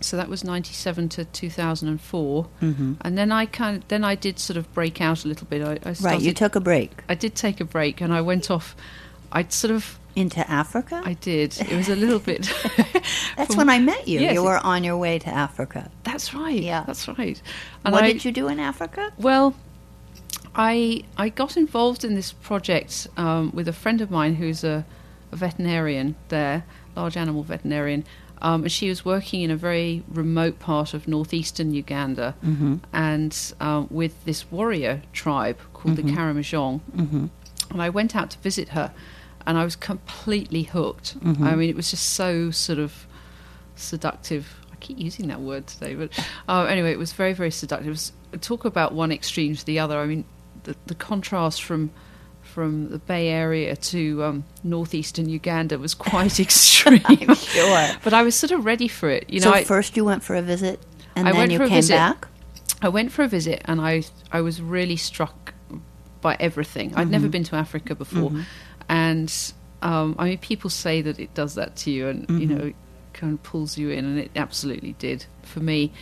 so 0.00 0.16
that 0.16 0.28
was 0.28 0.42
ninety 0.42 0.74
seven 0.74 1.08
to 1.10 1.24
two 1.26 1.48
thousand 1.48 1.88
and 1.88 2.00
four, 2.00 2.48
Mhm. 2.60 2.96
and 3.02 3.16
then 3.16 3.30
I 3.30 3.46
kind 3.46 3.76
of 3.76 3.86
then 3.88 4.02
I 4.02 4.16
did 4.16 4.40
sort 4.40 4.56
of 4.56 4.72
break 4.74 5.00
out 5.00 5.24
a 5.24 5.28
little 5.28 5.46
bit. 5.46 5.62
I, 5.62 5.78
I 5.88 5.92
started, 5.92 6.02
Right, 6.04 6.20
you 6.20 6.32
took 6.32 6.56
a 6.56 6.60
break 6.60 6.90
I 7.08 7.14
did 7.14 7.36
take 7.36 7.60
a 7.60 7.64
break, 7.64 8.00
and 8.00 8.12
I 8.12 8.20
went 8.20 8.50
off. 8.50 8.74
I 9.30 9.44
sort 9.48 9.70
of 9.72 9.98
into 10.18 10.48
Africa. 10.50 11.00
I 11.04 11.14
did. 11.14 11.56
It 11.60 11.76
was 11.76 11.88
a 11.88 11.96
little 11.96 12.18
bit. 12.18 12.52
That's 13.36 13.56
when 13.56 13.68
I 13.70 13.78
met 13.78 14.08
you. 14.08 14.20
Yes. 14.20 14.34
You 14.34 14.42
were 14.42 14.58
on 14.58 14.84
your 14.84 14.96
way 14.96 15.18
to 15.20 15.28
Africa. 15.28 15.90
That's 16.04 16.34
right. 16.34 16.62
Yeah. 16.62 16.84
that's 16.86 17.06
right. 17.08 17.40
And 17.84 17.92
what 17.92 18.04
I, 18.04 18.12
did 18.12 18.24
you 18.24 18.32
do 18.32 18.48
in 18.48 18.58
Africa? 18.58 19.12
Well, 19.18 19.54
I 20.54 21.04
I 21.16 21.28
got 21.28 21.56
involved 21.56 22.04
in 22.04 22.14
this 22.14 22.32
project 22.32 23.06
um, 23.16 23.52
with 23.54 23.68
a 23.68 23.72
friend 23.72 24.00
of 24.00 24.10
mine 24.10 24.34
who's 24.34 24.64
a, 24.64 24.84
a 25.32 25.36
veterinarian 25.36 26.16
there, 26.28 26.64
large 26.96 27.16
animal 27.16 27.42
veterinarian, 27.44 28.04
Um, 28.40 28.62
and 28.62 28.72
she 28.72 28.88
was 28.88 29.04
working 29.04 29.42
in 29.42 29.50
a 29.50 29.56
very 29.56 30.02
remote 30.08 30.58
part 30.58 30.94
of 30.94 31.08
northeastern 31.08 31.74
Uganda, 31.74 32.34
and 32.92 33.32
um, 33.60 33.88
with 33.90 34.14
this 34.24 34.50
warrior 34.50 35.02
tribe 35.12 35.58
called 35.74 35.96
the 35.96 36.02
Karamojong. 36.02 36.80
And 37.70 37.82
I 37.82 37.90
went 37.90 38.14
out 38.16 38.30
to 38.30 38.38
visit 38.38 38.68
her, 38.70 38.92
and 39.48 39.58
I 39.58 39.64
was 39.64 39.74
completely 39.74 40.62
hooked. 40.62 41.16
I 41.24 41.56
mean, 41.56 41.68
it 41.70 41.74
was 41.74 41.90
just 41.90 42.10
so 42.10 42.52
sort 42.52 42.78
of 42.78 43.06
seductive. 43.76 44.54
I 44.72 44.76
keep 44.76 44.98
using 44.98 45.28
that 45.28 45.40
word 45.40 45.66
today, 45.66 45.94
but 45.94 46.10
uh, 46.48 46.64
anyway, 46.64 46.92
it 46.92 46.98
was 46.98 47.12
very, 47.12 47.32
very 47.32 47.50
seductive. 47.50 47.86
It 47.86 47.90
was, 47.90 48.12
talk 48.40 48.64
about 48.64 48.92
one 48.94 49.10
extreme 49.10 49.56
to 49.56 49.64
the 49.64 49.78
other. 49.78 49.98
I 49.98 50.06
mean, 50.06 50.24
the, 50.64 50.76
the 50.86 50.94
contrast 50.94 51.62
from 51.62 51.90
from 52.42 52.88
the 52.90 52.98
Bay 52.98 53.28
Area 53.28 53.76
to 53.76 54.24
um, 54.24 54.44
northeastern 54.64 55.28
Uganda 55.28 55.78
was 55.78 55.94
quite 55.94 56.40
extreme. 56.46 57.34
Sure. 57.34 57.88
But 58.02 58.14
I 58.14 58.22
was 58.22 58.34
sort 58.34 58.52
of 58.52 58.64
ready 58.64 58.88
for 58.88 59.10
it. 59.10 59.28
You 59.28 59.40
know, 59.40 59.50
so 59.50 59.54
I, 59.54 59.64
first 59.64 59.96
you 59.96 60.04
went 60.04 60.22
for 60.22 60.34
a 60.34 60.42
visit, 60.42 60.80
and 61.14 61.28
I 61.28 61.32
then 61.32 61.50
you 61.50 61.58
came 61.58 61.86
back. 61.88 62.26
I 62.80 62.88
went 62.88 63.12
for 63.12 63.22
a 63.22 63.28
visit 63.28 63.62
and 63.64 63.80
I 63.80 64.04
I 64.30 64.40
was 64.40 64.60
really 64.62 64.96
struck 64.96 65.54
by 66.20 66.36
everything. 66.40 66.94
I'd 66.94 67.02
Mm-hmm. 67.02 67.10
never 67.10 67.28
been 67.28 67.44
to 67.44 67.56
Africa 67.56 67.94
before, 67.94 68.32
and 68.88 69.32
um, 69.82 70.16
I 70.18 70.30
mean, 70.30 70.38
people 70.38 70.70
say 70.70 71.02
that 71.02 71.18
it 71.20 71.34
does 71.34 71.54
that 71.54 71.76
to 71.76 71.90
you, 71.90 72.08
and 72.08 72.28
you 72.28 72.46
Mm-hmm. 72.48 72.56
know, 72.58 72.64
it 72.66 72.76
kind 73.12 73.32
of 73.34 73.42
pulls 73.42 73.78
you 73.78 73.90
in, 73.90 74.04
and 74.04 74.18
it 74.18 74.30
absolutely 74.36 74.92
did 74.98 75.24
for 75.42 75.60
me. 75.60 75.92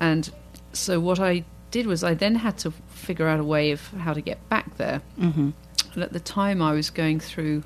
And 0.00 0.30
so 0.72 1.00
what 1.00 1.20
I 1.20 1.44
did 1.70 1.86
was 1.86 2.04
I 2.04 2.14
then 2.14 2.34
had 2.36 2.58
to 2.58 2.70
figure 2.88 3.26
out 3.26 3.40
a 3.40 3.44
way 3.44 3.70
of 3.72 3.80
how 3.92 4.12
to 4.12 4.20
get 4.20 4.46
back 4.48 4.76
there. 4.76 5.00
Mm-hmm. 5.18 5.50
And 5.94 6.02
at 6.02 6.12
the 6.12 6.20
time, 6.20 6.60
I 6.60 6.72
was 6.72 6.90
going 6.90 7.20
through 7.20 7.62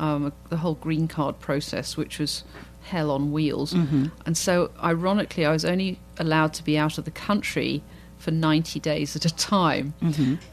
um, 0.00 0.32
the 0.48 0.56
whole 0.56 0.74
green 0.74 1.08
card 1.08 1.38
process, 1.40 1.96
which 1.96 2.18
was 2.18 2.44
hell 2.82 3.10
on 3.10 3.32
wheels. 3.32 3.72
And 3.74 4.36
so, 4.36 4.70
ironically, 4.82 5.44
I 5.46 5.50
was 5.52 5.64
only 5.64 5.98
allowed 6.18 6.54
to 6.54 6.64
be 6.64 6.76
out 6.78 6.98
of 6.98 7.04
the 7.04 7.10
country 7.10 7.82
for 8.18 8.30
90 8.30 8.78
days 8.80 9.16
at 9.16 9.24
a 9.24 9.34
time. 9.34 9.92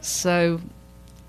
So, 0.00 0.60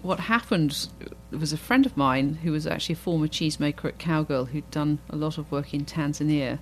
what 0.04 0.20
happened 0.20 0.88
was 1.32 1.54
a 1.54 1.58
friend 1.58 1.86
of 1.86 1.98
mine 1.98 2.36
who 2.44 2.52
was 2.52 2.68
actually 2.68 2.94
a 2.94 2.98
former 2.98 3.28
cheesemaker 3.28 3.86
at 3.86 3.98
Cowgirl 3.98 4.46
who'd 4.46 4.70
done 4.70 5.00
a 5.10 5.16
lot 5.16 5.38
of 5.38 5.52
work 5.52 5.74
in 5.74 5.86
Tanzania 5.86 6.60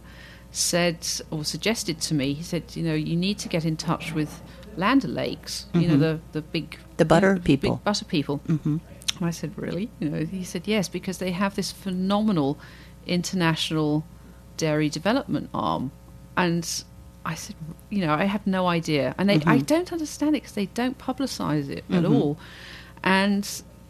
said 0.51 1.07
or 1.31 1.43
suggested 1.43 2.00
to 2.01 2.13
me, 2.13 2.33
he 2.33 2.43
said, 2.43 2.63
you 2.75 2.83
know, 2.83 2.93
you 2.93 3.15
need 3.15 3.38
to 3.39 3.50
get 3.50 3.65
in 3.65 3.75
touch 3.77 4.13
with 4.13 4.41
Land 4.77 5.03
Lakes, 5.03 5.65
you 5.74 5.88
know, 5.88 5.93
mm-hmm. 5.93 6.01
the, 6.01 6.19
the 6.33 6.41
big 6.41 6.77
The 6.98 7.05
butter 7.05 7.36
big 7.36 7.62
people. 7.62 7.81
butter 7.83 8.05
people. 8.05 8.39
Mm-hmm. 8.48 8.77
And 9.17 9.25
I 9.27 9.31
said, 9.31 9.57
really? 9.57 9.89
You 10.00 10.10
know, 10.10 10.25
he 10.25 10.43
said, 10.43 10.67
yes, 10.67 10.88
because 10.88 11.17
they 11.17 11.31
have 11.31 11.55
this 11.55 11.71
phenomenal 11.71 12.57
international 13.05 14.05
dairy 14.57 14.89
development 14.89 15.50
arm. 15.53 15.91
And 16.38 16.67
I 17.25 17.36
said, 17.36 17.55
you 17.89 18.05
know, 18.05 18.13
I 18.13 18.25
have 18.25 18.45
no 18.45 18.67
idea. 18.67 19.15
And 19.17 19.29
they, 19.29 19.36
I 19.36 19.39
mm-hmm. 19.39 19.65
don't 19.65 19.91
understand 19.91 20.36
it 20.36 20.43
because 20.43 20.55
they 20.55 20.67
don't 20.67 20.98
publicize 20.98 21.69
it 21.69 21.83
at 21.89 22.03
mm-hmm. 22.03 22.13
all. 22.13 22.38
And 23.03 23.48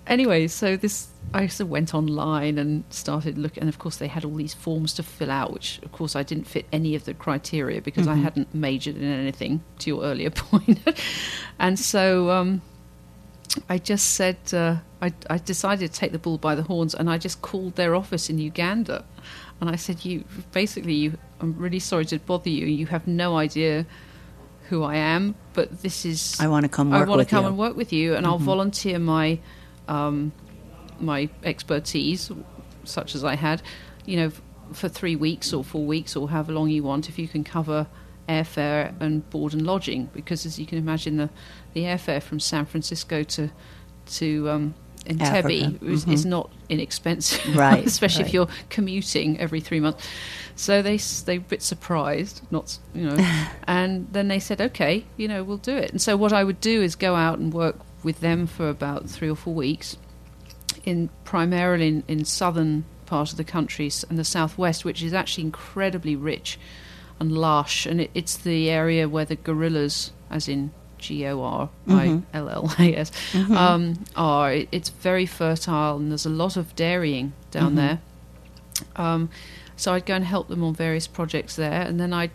anyway, 0.08 0.48
so 0.48 0.77
this, 0.77 1.10
I 1.34 1.48
sort 1.48 1.65
of 1.65 1.70
went 1.70 1.94
online 1.94 2.58
and 2.58 2.84
started 2.89 3.38
looking. 3.38 3.62
And 3.62 3.70
of 3.70 3.80
course, 3.80 3.98
they 3.98 4.08
had 4.08 4.25
all 4.25 4.36
these 4.36 4.53
forms 4.53 4.94
to 4.96 5.03
fill 5.03 5.32
out, 5.32 5.53
which 5.53 5.80
of 5.84 5.91
course 5.91 6.15
I 6.15 6.24
didn't 6.24 6.46
fit 6.46 6.65
any 6.72 6.96
of 6.96 7.06
the 7.06 7.13
criteria 7.13 7.82
because 7.82 8.08
I 8.08 8.15
hadn't 8.15 8.53
majored 8.53 8.98
in 8.98 9.03
anything, 9.03 9.63
to 9.80 9.89
your 9.89 10.03
earlier 10.03 10.30
point. 10.36 10.80
and 11.60 11.77
so, 11.77 12.30
um, 12.30 12.62
I 13.70 13.77
just 13.77 14.12
said 14.12 14.38
uh, 14.53 14.77
I, 15.01 15.13
I 15.30 15.38
decided 15.38 15.91
to 15.91 16.00
take 16.00 16.12
the 16.12 16.20
bull 16.20 16.38
by 16.38 16.56
the 16.56 16.63
horns, 16.63 16.96
and 16.96 17.10
I 17.10 17.18
just 17.18 17.41
called 17.41 17.75
their 17.75 17.96
office 17.96 18.30
in 18.30 18.39
Uganda, 18.39 19.03
and 19.60 19.70
I 19.70 19.75
said, 19.75 20.06
"You 20.06 20.24
basically, 20.51 20.94
you, 20.94 21.18
I'm 21.39 21.58
really 21.58 21.80
sorry 21.80 22.06
to 22.06 22.20
bother 22.20 22.50
you. 22.50 22.65
You 22.65 22.86
have 22.88 23.08
no 23.08 23.38
idea 23.38 23.86
who 24.72 24.84
I 24.84 24.96
am, 24.96 25.36
but 25.51 25.82
this 25.82 26.06
is 26.06 26.40
I 26.40 26.48
want 26.48 26.63
to 26.63 26.70
come 26.70 26.94
I 26.94 27.04
want 27.04 27.20
to 27.20 27.25
come 27.25 27.44
you. 27.44 27.50
and 27.50 27.58
work 27.58 27.75
with 27.75 27.92
you, 27.92 28.16
and 28.16 28.25
I'll 28.25 28.38
volunteer 28.38 29.00
my 29.00 29.38
um, 29.90 30.32
my 30.98 31.30
expertise, 31.44 32.31
such 32.86 33.14
as 33.14 33.25
I 33.25 33.36
had, 33.36 33.62
you 34.05 34.16
know, 34.16 34.31
for 34.72 34.88
three 34.88 35.18
weeks 35.18 35.51
or 35.51 35.62
four 35.62 35.86
weeks 35.86 36.16
or 36.16 36.29
however 36.29 36.53
long 36.53 36.70
you 36.70 36.84
want, 36.84 37.10
if 37.10 37.20
you 37.20 37.27
can 37.27 37.44
cover 37.44 37.86
airfare 38.29 38.94
and 39.01 39.29
board 39.29 39.53
and 39.53 39.68
lodging, 39.68 40.10
because 40.14 40.46
as 40.46 40.57
you 40.57 40.66
can 40.66 40.77
imagine, 40.77 41.18
the 41.18 41.29
the 41.74 41.81
airfare 41.81 42.24
from 42.24 42.40
San 42.40 42.66
Francisco 42.66 43.24
to 43.24 43.50
to 44.05 44.50
um, 44.50 44.74
Entebbe 45.05 45.64
Africa. 45.66 45.85
is, 45.85 46.07
is 46.07 46.25
not 46.25 46.51
inexpensive, 46.70 47.40
Mm-hmm. 47.42 47.59
Right, 47.59 47.85
especially 47.85 48.24
right. 48.24 48.27
if 48.29 48.33
you're 48.33 48.48
commuting 48.70 49.40
every 49.40 49.59
three 49.59 49.79
months. 49.79 50.07
So 50.55 50.81
they 50.81 50.98
they 50.98 51.37
were 51.40 51.46
a 51.46 51.50
bit 51.50 51.61
surprised, 51.61 52.42
not 52.51 52.77
you 52.94 53.09
know, 53.09 53.18
and 53.68 54.07
then 54.11 54.27
they 54.27 54.40
said, 54.40 54.61
okay, 54.61 55.05
you 55.18 55.27
know, 55.27 55.44
we'll 55.44 55.57
do 55.57 55.75
it. 55.75 55.92
And 55.92 56.01
so 56.01 56.16
what 56.16 56.33
I 56.33 56.44
would 56.44 56.61
do 56.61 56.81
is 56.81 56.96
go 56.96 57.16
out 57.16 57.40
and 57.40 57.53
work 57.53 57.77
with 58.03 58.20
them 58.20 58.48
for 58.48 58.70
about 58.70 59.09
three 59.09 59.29
or 59.29 59.35
four 59.35 59.53
weeks, 59.53 59.98
in 60.83 61.09
primarily 61.24 61.87
in, 61.87 62.03
in 62.07 62.25
southern 62.25 62.85
part 63.05 63.31
of 63.31 63.37
the 63.37 63.44
country 63.44 63.92
and 64.09 64.18
the 64.18 64.24
southwest, 64.24 64.85
which 64.85 65.03
is 65.03 65.14
actually 65.14 65.44
incredibly 65.46 66.16
rich 66.16 66.59
and 67.20 67.31
lush, 67.31 67.85
and 67.85 68.01
it, 68.01 68.11
it's 68.14 68.35
the 68.37 68.70
area 68.70 69.07
where 69.07 69.25
the 69.25 69.35
gorillas, 69.35 70.11
as 70.29 70.48
in 70.48 70.72
G 71.01 71.25
O 71.27 71.42
R 71.42 71.70
I 71.90 72.22
L 72.33 72.48
L 72.50 72.74
A 72.79 72.96
S, 72.96 73.11
um, 73.35 73.96
are. 74.16 74.53
It's 74.72 74.90
very 74.90 75.25
fertile, 75.25 75.98
and 75.98 76.09
there's 76.09 76.25
a 76.25 76.29
lot 76.29 76.55
of 76.55 76.74
dairying 76.75 77.33
down 77.51 77.75
there. 77.75 78.00
Um, 78.96 79.29
so 79.75 79.94
I'd 79.94 80.05
go 80.05 80.16
and 80.16 80.24
help 80.25 80.48
them 80.48 80.64
on 80.64 80.74
various 80.74 81.07
projects 81.07 81.55
there, 81.55 81.81
and 81.81 82.00
then 82.00 82.14
I, 82.14 82.29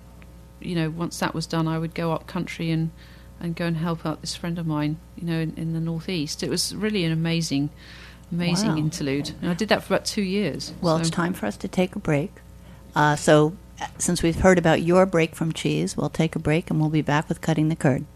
you 0.60 0.74
know, 0.74 0.90
once 0.90 1.18
that 1.20 1.34
was 1.34 1.46
done, 1.46 1.66
I 1.68 1.78
would 1.78 1.94
go 1.94 2.12
up 2.12 2.26
country 2.26 2.70
and 2.70 2.90
and 3.38 3.54
go 3.54 3.66
and 3.66 3.76
help 3.76 4.04
out 4.06 4.20
this 4.22 4.34
friend 4.34 4.58
of 4.58 4.66
mine, 4.66 4.98
you 5.14 5.24
know, 5.26 5.38
in, 5.38 5.54
in 5.56 5.72
the 5.74 5.80
northeast. 5.80 6.42
It 6.42 6.48
was 6.50 6.74
really 6.74 7.04
an 7.04 7.12
amazing, 7.12 7.68
amazing 8.32 8.70
Wow. 8.70 8.76
interlude, 8.78 9.32
and 9.42 9.50
I 9.50 9.54
did 9.54 9.68
that 9.68 9.82
for 9.84 9.94
about 9.94 10.06
two 10.06 10.22
years. 10.22 10.72
Well, 10.80 10.96
so- 10.96 11.00
it's 11.02 11.10
time 11.10 11.34
for 11.34 11.46
us 11.46 11.56
to 11.58 11.68
take 11.68 11.94
a 11.94 11.98
break. 11.98 12.32
Uh, 12.94 13.14
so, 13.14 13.54
uh, 13.80 13.86
since 13.98 14.22
we've 14.22 14.40
heard 14.40 14.56
about 14.56 14.80
your 14.80 15.04
break 15.04 15.34
from 15.34 15.52
cheese, 15.52 15.98
we'll 15.98 16.08
take 16.08 16.34
a 16.34 16.38
break 16.38 16.70
and 16.70 16.80
we'll 16.80 16.88
be 16.88 17.02
back 17.02 17.28
with 17.28 17.42
cutting 17.42 17.68
the 17.68 17.76
curd. 17.76 18.06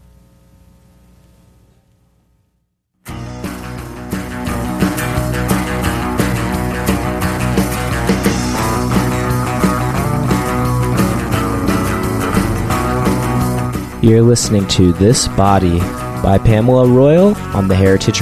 You're 14.01 14.23
listening 14.23 14.67
to 14.69 14.93
This 14.93 15.27
Body 15.27 15.77
by 16.23 16.39
Pamela 16.43 16.87
Royal 16.87 17.35
on 17.55 17.67
the 17.67 17.75
Heritage 17.75 18.19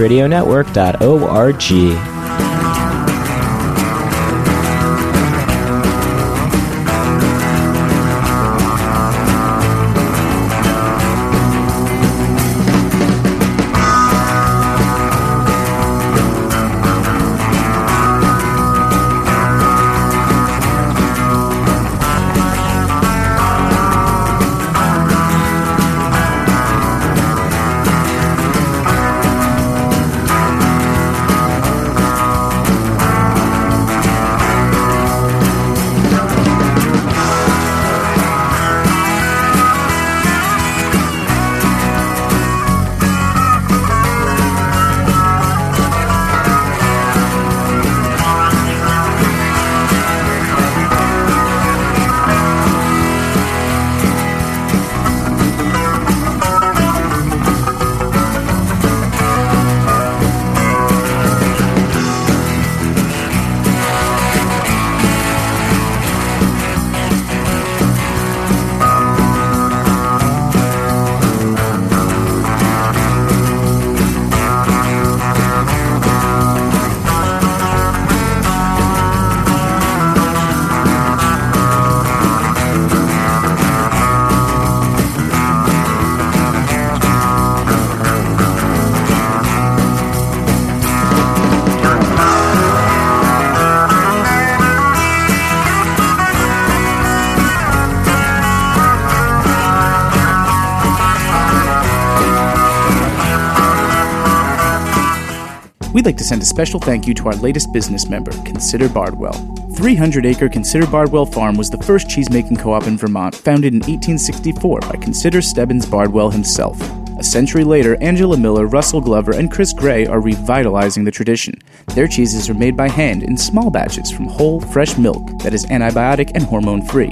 We'd 106.00 106.06
like 106.06 106.18
to 106.20 106.24
send 106.24 106.42
a 106.42 106.46
special 106.46 106.80
thank 106.80 107.08
you 107.08 107.14
to 107.16 107.28
our 107.28 107.36
latest 107.36 107.74
business 107.74 108.08
member, 108.08 108.32
Consider 108.46 108.88
Bardwell. 108.88 109.34
300 109.76 110.26
acre 110.26 110.48
Consider 110.48 110.88
Bardwell 110.88 111.26
Farm 111.26 111.58
was 111.58 111.70
the 111.70 111.78
first 111.80 112.08
cheesemaking 112.08 112.58
co 112.58 112.72
op 112.72 112.88
in 112.88 112.98
Vermont, 112.98 113.36
founded 113.36 113.74
in 113.74 113.82
1864 113.82 114.80
by 114.80 114.96
Consider 114.96 115.42
Stebbins 115.42 115.86
Bardwell 115.86 116.30
himself. 116.30 116.80
A 117.18 117.24
century 117.26 117.66
later, 117.66 118.02
Angela 118.02 118.38
Miller, 118.38 118.66
Russell 118.66 119.02
Glover, 119.02 119.36
and 119.36 119.52
Chris 119.52 119.74
Gray 119.74 120.08
are 120.08 120.22
revitalizing 120.22 121.04
the 121.04 121.12
tradition. 121.12 121.56
Their 121.88 122.08
cheeses 122.08 122.50
are 122.50 122.54
made 122.54 122.78
by 122.78 122.88
hand 122.88 123.22
in 123.24 123.36
small 123.36 123.70
batches 123.70 124.10
from 124.10 124.28
whole, 124.28 124.62
fresh 124.62 124.98
milk 124.98 125.28
that 125.40 125.54
is 125.54 125.66
antibiotic 125.66 126.32
and 126.34 126.44
hormone 126.46 126.82
free. 126.82 127.12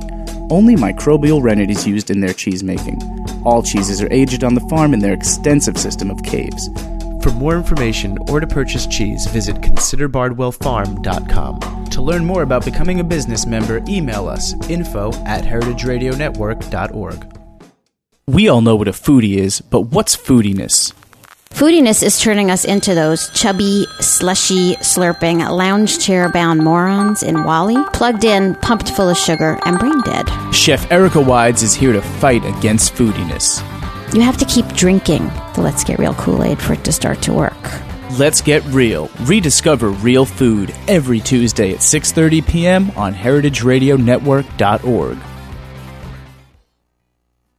Only 0.50 0.78
microbial 0.78 1.44
rennet 1.44 1.70
is 1.70 1.86
used 1.86 2.10
in 2.10 2.22
their 2.22 2.32
cheese 2.32 2.64
making. 2.64 3.02
All 3.44 3.62
cheeses 3.62 4.02
are 4.02 4.14
aged 4.14 4.46
on 4.46 4.54
the 4.54 4.66
farm 4.70 4.94
in 4.94 5.02
their 5.02 5.14
extensive 5.14 5.78
system 5.78 6.10
of 6.10 6.24
caves. 6.24 6.70
For 7.28 7.34
more 7.34 7.58
information 7.58 8.18
or 8.30 8.40
to 8.40 8.48
purchase 8.48 8.88
cheese, 8.88 9.28
visit 9.28 9.58
considerbardwellfarm.com. 9.58 11.86
To 11.90 12.02
learn 12.02 12.24
more 12.24 12.44
about 12.44 12.64
becoming 12.64 13.02
a 13.02 13.04
business 13.04 13.46
member, 13.46 13.84
email 13.90 14.30
us 14.30 14.54
info 14.70 15.12
at 15.26 15.44
heritageradionetwork.org. 15.44 17.38
We 18.28 18.48
all 18.48 18.62
know 18.62 18.78
what 18.78 18.88
a 18.88 18.94
foodie 18.94 19.36
is, 19.36 19.60
but 19.60 19.82
what's 19.82 20.16
foodiness? 20.16 20.94
Foodiness 21.50 22.02
is 22.02 22.22
turning 22.22 22.50
us 22.50 22.64
into 22.64 22.96
those 22.96 23.30
chubby, 23.32 23.86
slushy, 24.00 24.78
slurping, 24.78 25.46
lounge 25.50 26.00
chair 26.00 26.32
bound 26.32 26.64
morons 26.64 27.24
in 27.24 27.44
WALL-E, 27.44 27.84
plugged 27.92 28.24
in, 28.24 28.56
pumped 28.56 28.92
full 28.92 29.10
of 29.10 29.18
sugar, 29.18 29.60
and 29.66 29.78
brain 29.80 30.00
dead. 30.04 30.30
Chef 30.54 30.90
Erica 30.90 31.20
Wides 31.20 31.62
is 31.62 31.74
here 31.74 31.92
to 31.92 32.02
fight 32.02 32.46
against 32.46 32.94
foodiness. 32.94 33.62
You 34.18 34.24
have 34.24 34.38
to 34.38 34.46
keep 34.46 34.66
drinking 34.70 35.28
the 35.54 35.62
Let's 35.62 35.84
Get 35.84 36.00
Real 36.00 36.16
Kool 36.16 36.44
Aid 36.44 36.60
for 36.60 36.74
it 36.74 36.84
to 36.86 36.92
start 36.92 37.22
to 37.22 37.32
work. 37.32 37.54
Let's 38.18 38.42
get 38.42 38.66
real. 38.66 39.12
Rediscover 39.26 39.90
real 39.90 40.26
food 40.26 40.74
every 40.88 41.20
Tuesday 41.20 41.72
at 41.72 41.82
6:30 41.82 42.48
p.m. 42.48 42.90
on 42.98 43.14
heritageradionetwork.org. 43.14 45.18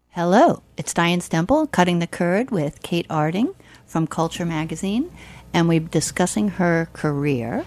Hello, 0.08 0.64
it's 0.76 0.92
Diane 0.92 1.20
Stemple 1.20 1.70
cutting 1.70 2.00
the 2.00 2.08
curd 2.08 2.50
with 2.50 2.82
Kate 2.82 3.06
Arding 3.08 3.54
from 3.86 4.08
Culture 4.08 4.44
Magazine, 4.44 5.12
and 5.54 5.68
we're 5.68 5.78
discussing 5.78 6.48
her 6.48 6.88
career. 6.92 7.66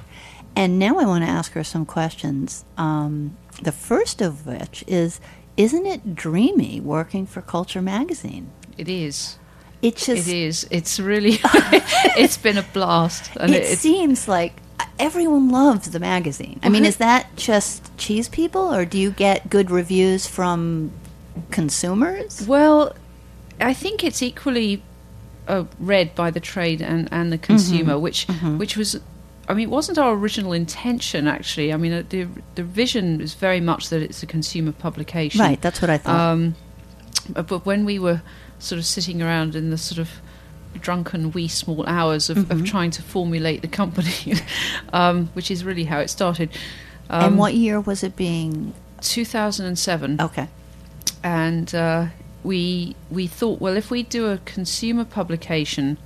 And 0.54 0.78
now 0.78 1.00
I 1.00 1.06
want 1.06 1.24
to 1.24 1.32
ask 1.32 1.54
her 1.54 1.64
some 1.64 1.86
questions. 1.86 2.66
Um, 2.76 3.38
the 3.62 3.72
first 3.72 4.22
of 4.22 4.46
which 4.46 4.84
is 4.86 5.22
Isn't 5.56 5.86
it 5.86 6.14
dreamy 6.14 6.82
working 6.82 7.26
for 7.26 7.42
Culture 7.42 7.82
Magazine? 7.82 8.52
It 8.78 8.90
is. 8.90 9.38
It 9.82 9.98
just 9.98 10.28
It 10.28 10.36
is. 10.36 10.68
It's 10.70 11.00
really. 11.00 11.40
it's 11.44 12.38
been 12.38 12.58
a 12.58 12.64
blast. 12.64 13.32
And 13.40 13.54
it 13.54 13.64
it's, 13.64 13.82
seems 13.82 14.28
like 14.28 14.54
everyone 15.00 15.50
loves 15.50 15.90
the 15.90 16.00
magazine. 16.00 16.60
I 16.64 16.70
mean, 16.70 16.86
is 16.86 16.98
that 16.98 17.36
just 17.36 17.96
cheese 17.98 18.30
people, 18.30 18.74
or 18.74 18.86
do 18.86 18.98
you 18.98 19.12
get 19.12 19.50
good 19.50 19.72
reviews 19.72 20.28
from 20.28 20.92
consumers? 21.50 22.46
Well, 22.48 22.96
I 23.60 23.74
think 23.74 24.04
it's 24.04 24.22
equally 24.22 24.84
uh, 25.48 25.66
read 25.80 26.14
by 26.14 26.30
the 26.32 26.40
trade 26.40 26.82
and, 26.82 27.10
and 27.12 27.32
the 27.32 27.38
consumer, 27.38 27.98
which 27.98 28.28
which 28.58 28.78
was. 28.78 29.00
I 29.50 29.54
mean, 29.54 29.68
it 29.68 29.72
wasn't 29.72 29.98
our 29.98 30.14
original 30.14 30.54
intention, 30.54 31.28
actually. 31.28 31.74
I 31.74 31.78
mean, 31.78 31.92
uh, 31.92 32.04
the 32.08 32.28
the 32.56 32.64
vision 32.64 33.20
is 33.20 33.34
very 33.34 33.60
much 33.60 33.90
that 33.90 34.02
it's 34.02 34.22
a 34.24 34.28
consumer 34.28 34.72
publication, 34.72 35.42
Right, 35.42 35.60
that's 35.60 35.82
what 35.82 35.90
I 35.90 35.98
thought. 35.98 36.16
Um, 36.16 36.56
but 37.34 37.66
when 37.66 37.84
we 37.84 38.00
were 38.00 38.22
sort 38.62 38.80
of 38.80 38.86
sitting 38.86 39.22
around 39.22 39.56
in 39.56 39.70
the 39.72 39.78
sort 39.78 40.00
of 40.00 40.10
drunken 40.80 41.32
wee 41.34 41.48
small 41.50 41.86
hours 41.86 42.30
of, 42.30 42.38
Mm-hmm. 42.38 42.52
of 42.52 42.66
trying 42.66 42.92
to 42.92 43.02
formulate 43.02 43.62
the 43.62 43.68
company, 43.68 44.36
um, 44.94 45.28
which 45.34 45.52
is 45.52 45.64
really 45.66 45.84
how 45.84 46.00
it 46.00 46.10
started. 46.10 46.50
Um, 47.10 47.24
and 47.24 47.38
what 47.38 47.54
year 47.56 47.80
was 47.82 48.04
it 48.04 48.16
being? 48.16 48.74
2007 49.02 50.22
Okay. 50.22 50.48
and 51.24 51.74
uh, 51.76 52.06
we 52.44 52.96
we 53.10 53.28
thought, 53.28 53.60
well, 53.60 53.76
if 53.76 53.90
we 53.92 54.04
do 54.04 54.28
a 54.28 54.38
consumer 54.46 55.04
publication, 55.06 55.98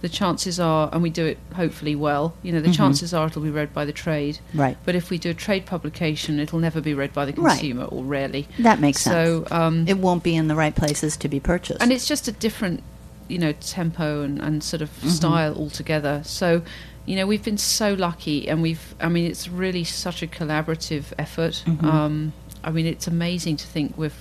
the 0.00 0.08
chances 0.08 0.58
are, 0.58 0.88
and 0.92 1.02
we 1.02 1.10
do 1.10 1.26
it 1.26 1.38
hopefully 1.54 1.94
well, 1.94 2.34
you 2.42 2.52
know, 2.52 2.60
the 2.60 2.72
chances 2.72 3.12
are 3.12 3.26
it'll 3.26 3.42
be 3.42 3.50
read 3.50 3.72
by 3.74 3.84
the 3.84 3.92
trade. 3.92 4.36
Mm-hmm. 4.48 4.60
Right. 4.60 4.76
But 4.84 4.94
if 4.94 5.10
we 5.10 5.18
do 5.18 5.30
a 5.30 5.34
trade 5.34 5.66
publication, 5.66 6.40
it'll 6.40 6.58
never 6.58 6.80
be 6.80 6.94
read 6.94 7.12
by 7.12 7.24
the 7.26 7.32
Right. 7.40 7.58
consumer, 7.58 7.84
or 7.84 8.02
rarely. 8.04 8.48
That 8.58 8.80
makes 8.80 9.00
So, 9.02 9.40
sense. 9.40 9.52
um, 9.52 9.84
it 9.88 9.98
won't 9.98 10.22
be 10.22 10.34
in 10.36 10.48
the 10.48 10.54
right 10.56 10.74
places 10.74 11.16
to 11.18 11.28
be 11.28 11.38
purchased. 11.40 11.82
and 11.82 11.92
it's 11.92 12.06
just 12.06 12.28
a 12.28 12.32
different, 12.32 12.82
you 13.28 13.38
know, 13.38 13.52
tempo 13.52 14.22
and, 14.22 14.40
and 14.40 14.62
sort 14.64 14.82
of 14.82 14.90
Mm-hmm. 14.90 15.08
style 15.08 15.54
altogether. 15.54 16.22
So, 16.24 16.62
you 17.06 17.16
know, 17.16 17.26
we've 17.26 17.44
been 17.44 17.58
so 17.58 17.94
lucky, 17.94 18.48
and 18.48 18.62
we've, 18.62 18.94
I 19.00 19.08
mean, 19.08 19.26
it's 19.26 19.48
really 19.48 19.84
such 19.84 20.22
a 20.22 20.26
collaborative 20.26 21.12
effort. 21.18 21.62
Mm-hmm. 21.66 21.86
Um, 21.86 22.32
I 22.64 22.70
mean, 22.70 22.86
it's 22.86 23.06
amazing 23.06 23.56
to 23.58 23.66
think 23.66 23.96
we've, 23.98 24.14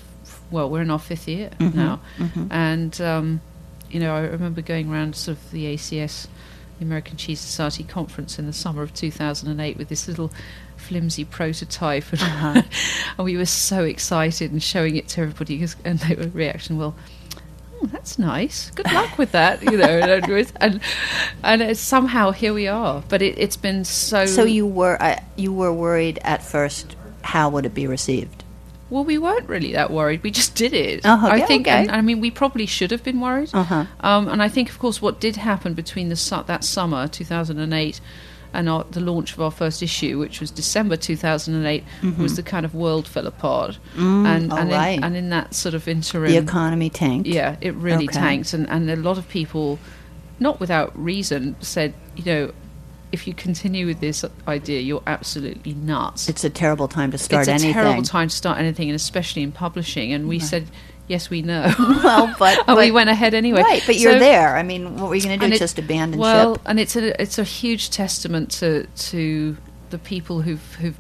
well, 0.52 0.70
we're 0.70 0.82
in 0.82 0.92
our 0.92 1.00
fifth 1.00 1.28
year 1.28 1.52
Mm-hmm. 1.60 1.78
now, 1.78 2.00
and 2.50 3.00
um, 3.02 3.42
you 3.90 4.00
know, 4.00 4.16
I 4.16 4.22
remember 4.22 4.62
going 4.62 4.92
around 4.92 5.16
sort 5.16 5.38
of 5.38 5.52
the 5.52 5.66
ACS, 5.76 6.28
the 6.80 6.86
American 6.86 7.18
Cheese 7.18 7.40
Society 7.40 7.84
conference 7.84 8.40
in 8.40 8.46
the 8.46 8.54
summer 8.54 8.82
of 8.84 8.94
2008 8.94 9.78
with 9.78 9.90
this 9.90 10.08
little 10.08 10.32
flimsy 10.78 11.26
prototype, 11.26 12.06
and, 12.12 12.22
Uh-huh. 12.22 12.62
and 13.18 13.26
we 13.26 13.36
were 13.38 13.46
so 13.46 13.84
excited 13.84 14.52
and 14.52 14.62
showing 14.64 14.96
it 14.96 15.08
to 15.10 15.22
everybody, 15.22 15.66
and 15.84 16.00
their 16.00 16.28
reaction, 16.30 16.78
well. 16.78 16.96
Oh, 17.82 17.86
that's 17.86 18.20
nice. 18.20 18.72
Good 18.72 18.92
luck 18.94 19.18
with 19.18 19.32
that, 19.32 19.64
you 19.64 19.78
know. 19.78 20.00
And 20.60 20.82
and 21.44 21.62
and 21.62 21.78
somehow 21.78 22.32
here 22.32 22.54
we 22.54 22.68
are. 22.68 23.02
But 23.08 23.22
it, 23.22 23.38
it's 23.38 23.56
been 23.56 23.86
so. 23.86 24.26
so 24.26 24.44
you 24.44 24.68
were 24.68 25.02
uh, 25.02 25.18
you 25.38 25.54
were 25.54 25.72
worried 25.72 26.20
at 26.24 26.44
first. 26.44 26.98
How 27.22 27.50
would 27.50 27.66
it 27.66 27.74
be 27.74 27.88
received? 27.88 28.39
Well, 28.90 29.04
we 29.04 29.18
weren't 29.18 29.48
really 29.48 29.74
that 29.74 29.92
worried. 29.92 30.24
We 30.24 30.32
just 30.32 30.56
did 30.56 30.74
it. 30.74 31.02
Oh, 31.06 31.28
I 31.28 31.38
okay, 31.38 31.46
think, 31.48 31.68
okay. 31.68 31.78
and 31.82 31.92
I 31.92 32.02
mean, 32.02 32.20
we 32.22 32.32
probably 32.32 32.66
should 32.66 32.92
have 32.92 33.04
been 33.04 33.20
worried. 33.22 33.50
Uh-huh. 33.54 33.86
Um, 34.00 34.28
and 34.28 34.42
I 34.42 34.50
think, 34.50 34.70
of 34.70 34.80
course, 34.80 35.02
what 35.02 35.20
did 35.20 35.36
happen 35.36 35.74
between 35.76 36.10
the 36.10 36.16
su- 36.16 36.44
that 36.48 36.64
summer, 36.64 37.08
2008, 37.08 38.02
and 38.52 38.68
our, 38.68 38.84
the 38.90 39.00
launch 39.00 39.34
of 39.34 39.42
our 39.42 39.52
first 39.52 39.84
issue, 39.84 40.18
which 40.18 40.40
was 40.42 40.50
December 40.50 40.98
2008, 40.98 41.84
was 42.18 42.36
the 42.36 42.42
kind 42.42 42.66
of 42.66 42.74
world 42.74 43.08
fell 43.08 43.28
apart. 43.28 43.78
and 43.96 44.02
Mm-hmm. 44.50 44.52
all 44.52 44.58
and, 44.58 44.72
right. 44.72 44.98
in, 44.98 45.04
and 45.04 45.16
in 45.16 45.30
that 45.30 45.54
sort 45.54 45.76
of 45.76 45.88
interim, 45.88 46.32
The 46.32 46.38
economy 46.38 46.90
tanked. 46.90 47.28
yeah, 47.28 47.58
it 47.62 47.76
really 47.76 48.06
Okay. 48.06 48.18
tanked, 48.20 48.54
and, 48.54 48.68
and 48.70 48.90
a 48.90 48.96
lot 48.96 49.20
of 49.20 49.30
people, 49.30 49.78
not 50.40 50.60
without 50.60 50.98
reason, 50.98 51.58
said, 51.62 51.94
you 52.16 52.24
know, 52.26 52.52
if 53.12 53.28
you 53.28 53.34
continue 53.34 53.86
with 53.88 54.00
this 54.00 54.24
idea, 54.48 54.82
you're 54.82 55.04
absolutely 55.08 55.74
nuts 55.74 56.30
It's 56.30 56.44
a 56.44 56.50
terrible 56.50 56.88
time 56.88 57.12
to 57.12 57.18
start 57.18 57.48
anything. 57.48 57.70
it's 57.70 57.78
a 57.78 57.82
terrible 57.82 58.04
time 58.04 58.30
to 58.30 58.36
start 58.36 58.60
anything, 58.60 58.90
and 58.90 58.96
especially 58.96 59.42
in 59.44 59.52
publishing. 59.52 60.14
And 60.14 60.28
we 60.28 60.40
said, 60.40 60.68
yes, 61.08 61.30
we 61.30 61.42
know. 61.42 61.74
Well, 61.80 62.36
but, 62.38 62.64
and 62.68 62.78
we 62.78 62.92
went 62.92 63.10
ahead 63.10 63.34
anyway. 63.34 63.62
Right, 63.64 63.84
but 63.86 63.98
you're 63.98 64.14
So- 64.14 64.20
there. 64.20 64.56
I 64.56 64.64
mean, 64.64 64.98
what 65.00 65.10
were 65.10 65.16
you 65.16 65.24
going 65.24 65.40
to 65.40 65.48
do? 65.48 65.54
it- 65.54 65.60
Just 65.60 65.80
abandon 65.80 66.20
well, 66.20 66.56
ship? 66.56 66.62
and 66.66 66.80
it's 66.80 66.96
a 66.96 67.20
it's 67.22 67.38
a 67.40 67.44
huge 67.44 67.90
testament 67.90 68.52
to 68.60 68.86
to 69.10 69.58
the 69.90 69.98
people 69.98 70.42
who've 70.42 70.76
who've 70.76 70.98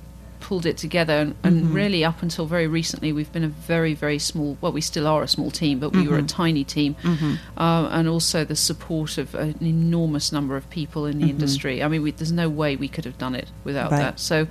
pulled 0.49 0.65
it 0.65 0.77
together, 0.77 1.13
and, 1.23 1.35
and 1.43 1.55
Mm-hmm. 1.63 1.73
really 1.81 2.03
up 2.03 2.23
until 2.23 2.45
very 2.47 2.67
recently, 2.67 3.13
we've 3.13 3.31
been 3.31 3.43
a 3.43 3.53
very 3.67 3.93
very 4.05 4.19
small. 4.19 4.57
Well, 4.61 4.71
we 4.73 4.81
still 4.81 5.05
are 5.07 5.21
a 5.23 5.27
small 5.27 5.51
team, 5.51 5.79
but 5.79 5.89
we 5.93 6.07
were 6.07 6.15
a 6.15 6.25
Mm-hmm. 6.25 6.43
tiny 6.43 6.63
team, 6.63 6.95
um, 7.05 7.85
and 7.97 8.07
also 8.07 8.43
the 8.45 8.55
support 8.55 9.17
of 9.17 9.35
an 9.35 9.55
enormous 9.61 10.31
number 10.31 10.55
of 10.57 10.65
people 10.69 11.05
in 11.11 11.19
the 11.19 11.29
industry. 11.29 11.83
I 11.83 11.87
mean, 11.87 12.01
we, 12.01 12.11
there's 12.11 12.31
no 12.31 12.49
way 12.49 12.75
we 12.75 12.87
could 12.87 13.05
have 13.05 13.17
done 13.25 13.35
it 13.35 13.47
without 13.63 13.91
Mm-hmm. 13.91 13.93
Right. 14.03 14.15
that. 14.17 14.19
So, 14.19 14.47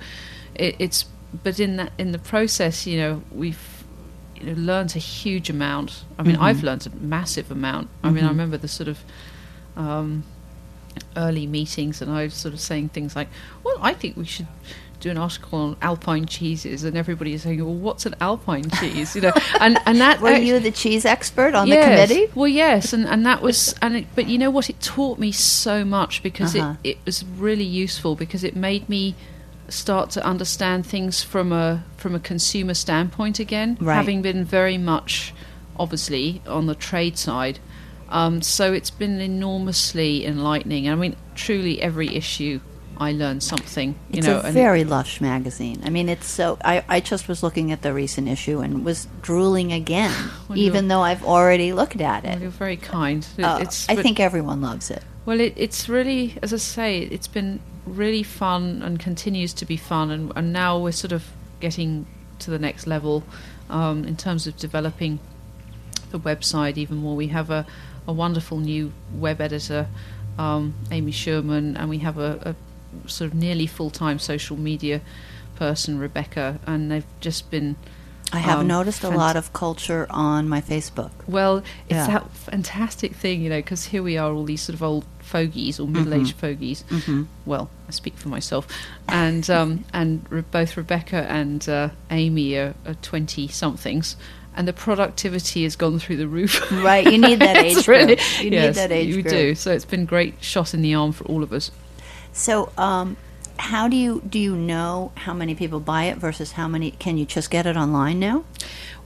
it, 0.55 0.75
it's 0.79 1.05
but 1.43 1.59
in 1.59 1.75
that 1.77 1.91
in 1.97 2.11
the 2.11 2.19
process, 2.33 2.87
you 2.87 2.97
know, 3.01 3.21
we've 3.31 3.83
you 4.39 4.45
know, 4.47 4.53
learned 4.71 4.95
a 4.95 4.99
huge 4.99 5.49
amount. 5.49 5.89
I 6.17 6.23
mean, 6.23 6.35
Mm-hmm. 6.35 6.43
I've 6.47 6.63
learned 6.63 6.87
a 6.87 6.91
massive 7.17 7.51
amount. 7.51 7.89
I 8.03 8.09
mean, 8.09 8.23
I 8.23 8.29
remember 8.29 8.57
the 8.57 8.67
sort 8.79 8.87
of 8.87 8.97
um, 9.75 10.23
early 11.15 11.45
meetings, 11.47 12.01
and 12.01 12.09
I 12.11 12.23
was 12.23 12.33
sort 12.33 12.53
of 12.53 12.59
saying 12.59 12.89
things 12.89 13.15
like, 13.19 13.27
"Well, 13.63 13.77
I 13.81 13.93
think 13.93 14.15
we 14.17 14.25
should." 14.25 14.47
Do 14.99 15.09
an 15.09 15.17
article 15.17 15.57
on 15.59 15.77
Alpine 15.81 16.25
cheeses, 16.25 16.83
and 16.83 16.97
everybody 16.97 17.33
is 17.33 17.43
saying, 17.43 17.63
"Well, 17.63 17.73
what's 17.73 18.05
an 18.05 18.15
Alpine 18.19 18.69
cheese?" 18.71 19.15
You 19.15 19.21
know, 19.21 19.31
and 19.61 19.77
and 19.85 20.01
that 20.01 20.19
Were 20.21 20.29
act- 20.29 20.43
you 20.43 20.59
the 20.59 20.71
cheese 20.71 21.05
expert 21.05 21.55
on 21.55 21.67
Yes. 21.67 21.85
the 22.09 22.15
committee? 22.15 22.31
Well, 22.35 22.47
yes, 22.49 22.91
and, 22.91 23.05
and 23.07 23.25
that 23.25 23.41
was, 23.41 23.73
and 23.81 23.95
it, 23.95 24.07
but 24.13 24.27
you 24.27 24.37
know 24.37 24.49
what? 24.49 24.69
It 24.69 24.81
taught 24.81 25.17
me 25.17 25.31
so 25.31 25.85
much 25.85 26.21
because 26.21 26.53
Uh-huh. 26.55 26.75
it, 26.83 26.89
it 26.91 26.97
was 27.05 27.23
really 27.23 27.63
useful 27.63 28.15
because 28.15 28.43
it 28.43 28.55
made 28.57 28.89
me 28.89 29.15
start 29.69 30.09
to 30.09 30.25
understand 30.25 30.85
things 30.85 31.23
from 31.23 31.53
a 31.53 31.83
from 31.95 32.13
a 32.13 32.19
consumer 32.19 32.73
standpoint 32.73 33.39
again, 33.39 33.77
Right. 33.79 33.95
having 33.95 34.21
been 34.21 34.43
very 34.43 34.77
much, 34.77 35.33
obviously, 35.77 36.41
on 36.45 36.65
the 36.65 36.75
trade 36.75 37.17
side. 37.17 37.59
Um, 38.09 38.41
so 38.41 38.73
it's 38.73 38.89
been 38.89 39.21
enormously 39.21 40.25
enlightening. 40.25 40.89
I 40.89 40.95
mean, 40.95 41.15
truly, 41.35 41.81
every 41.81 42.13
issue 42.15 42.59
I 42.99 43.13
learned 43.13 43.41
something. 43.43 43.95
You 44.11 44.17
It's 44.19 44.27
know, 44.27 44.41
a 44.41 44.51
very 44.51 44.83
lush 44.83 45.21
magazine. 45.21 45.81
I 45.85 45.89
mean, 45.89 46.09
it's 46.09 46.27
so. 46.27 46.57
I, 46.65 46.83
I 46.89 46.99
just 46.99 47.27
was 47.29 47.41
looking 47.41 47.71
at 47.71 47.81
the 47.81 47.93
recent 47.93 48.27
issue 48.27 48.59
and 48.59 48.83
was 48.83 49.07
drooling 49.21 49.71
again, 49.71 50.13
Well, 50.49 50.57
even 50.57 50.89
though 50.89 51.01
I've 51.01 51.23
already 51.23 51.71
looked 51.71 52.01
at 52.01 52.23
well, 52.23 52.33
it. 52.33 52.41
you're 52.41 52.49
very 52.51 52.77
kind. 52.77 53.25
It- 53.37 53.61
it's, 53.61 53.87
I 53.87 53.95
think 53.95 54.19
everyone 54.19 54.61
loves 54.61 54.91
it. 54.91 55.03
Well, 55.25 55.39
it, 55.39 55.53
it's 55.55 55.87
really, 55.87 56.35
as 56.41 56.53
I 56.53 56.57
say, 56.57 56.99
it's 56.99 57.27
been 57.27 57.59
really 57.85 58.23
fun 58.23 58.81
and 58.81 58.99
continues 58.99 59.53
to 59.53 59.65
be 59.65 59.77
fun, 59.77 60.11
and, 60.11 60.31
and 60.35 60.51
now 60.51 60.77
we're 60.79 60.91
sort 60.91 61.11
of 61.13 61.23
getting 61.59 62.05
to 62.39 62.51
the 62.51 62.59
next 62.59 62.87
level 62.87 63.23
um, 63.69 64.03
in 64.05 64.15
terms 64.17 64.47
of 64.47 64.57
developing 64.57 65.19
the 66.11 66.19
website 66.19 66.77
even 66.77 66.97
more. 66.97 67.15
We 67.15 67.27
have 67.27 67.49
a, 67.49 67.65
a 68.07 68.13
wonderful 68.13 68.57
new 68.57 68.91
web 69.13 69.39
editor, 69.39 69.87
um, 70.37 70.73
Amy 70.91 71.11
Sherman, 71.11 71.77
and 71.77 71.89
we 71.89 71.99
have 71.99 72.17
a, 72.17 72.39
a 72.43 72.55
sort 73.07 73.31
of 73.31 73.37
nearly 73.37 73.67
full 73.67 73.89
time 73.89 74.19
social 74.19 74.57
media 74.57 75.01
person, 75.55 75.99
Rebecca, 75.99 76.59
and 76.65 76.91
they've 76.91 77.05
just 77.19 77.49
been. 77.51 77.75
I 78.31 78.37
have 78.37 78.59
um, 78.59 78.67
noticed 78.67 79.03
a 79.03 79.09
lot 79.09 79.35
of 79.35 79.53
culture 79.53 80.05
on 80.11 80.47
my 80.47 80.61
Facebook. 80.61 81.09
well, 81.27 81.57
it's 81.57 81.65
Yeah. 81.89 82.05
that 82.07 82.31
fantastic 82.31 83.15
thing, 83.15 83.41
you 83.41 83.49
know, 83.49 83.57
because 83.57 83.85
here 83.85 84.03
we 84.03 84.17
are, 84.17 84.31
all 84.31 84.43
these 84.43 84.61
sort 84.61 84.75
of 84.75 84.83
old 84.83 85.03
fogies 85.19 85.79
or 85.79 85.87
middle-aged 85.87 86.35
fogies. 86.35 86.83
Mm-hmm. 86.89 87.23
Well, 87.47 87.71
I 87.87 87.91
speak 87.91 88.15
for 88.17 88.29
myself, 88.29 88.67
and 89.07 89.49
um, 89.49 89.83
and 89.93 90.23
re- 90.29 90.41
both 90.41 90.77
Rebecca 90.77 91.25
and 91.27 91.67
uh, 91.67 91.89
Amy 92.11 92.55
are 92.55 92.75
twenty-somethings, 93.01 94.15
and 94.55 94.67
the 94.67 94.73
productivity 94.73 95.63
has 95.63 95.75
gone 95.75 95.97
through 95.99 96.17
the 96.17 96.27
roof. 96.27 96.71
Right, 96.71 97.05
you 97.11 97.17
need 97.17 97.39
that 97.39 97.57
age 97.65 97.83
group. 97.85 97.87
really- 98.09 98.17
You 98.41 98.51
yes, 98.51 98.75
need 98.75 98.81
that 98.81 98.91
age 98.91 99.07
you 99.15 99.21
group. 99.23 99.33
do. 99.33 99.55
So 99.55 99.71
it's 99.71 99.85
been 99.85 100.05
great 100.05 100.35
shot 100.43 100.73
in 100.73 100.81
the 100.81 100.93
arm 100.93 101.11
for 101.13 101.25
all 101.25 101.41
of 101.43 101.51
us. 101.51 101.71
So, 102.33 102.71
um, 102.77 103.17
how 103.57 103.87
do 103.89 103.97
you 103.97 104.21
do 104.27 104.39
you 104.39 104.55
know 104.55 105.11
how 105.15 105.33
many 105.33 105.53
people 105.55 105.79
buy 105.81 106.05
it 106.05 106.17
versus 106.17 106.53
how 106.53 106.67
many? 106.67 106.91
Can 106.91 107.17
you 107.17 107.25
just 107.25 107.51
get 107.51 107.65
it 107.65 107.75
online 107.75 108.19
now? 108.19 108.45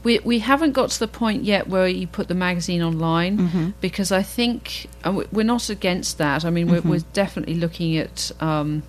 We 0.03 0.19
we 0.19 0.39
haven't 0.39 0.73
got 0.73 0.89
to 0.91 0.99
the 0.99 1.07
point 1.07 1.43
yet 1.43 1.67
where 1.67 1.87
you 1.87 2.05
put 2.07 2.27
the 2.27 2.35
magazine 2.35 2.81
online 2.83 3.37
Mm-hmm. 3.37 3.69
because 3.81 4.11
I 4.11 4.21
think 4.21 4.87
we- 5.09 5.25
we're 5.31 5.43
not 5.45 5.69
against 5.69 6.17
that. 6.19 6.45
I 6.45 6.49
mean, 6.51 6.67
Mm-hmm. 6.67 6.87
we're, 6.89 6.97
we're 6.97 7.05
definitely 7.13 7.55
looking 7.55 7.97
at 7.97 8.31
um, 8.41 8.83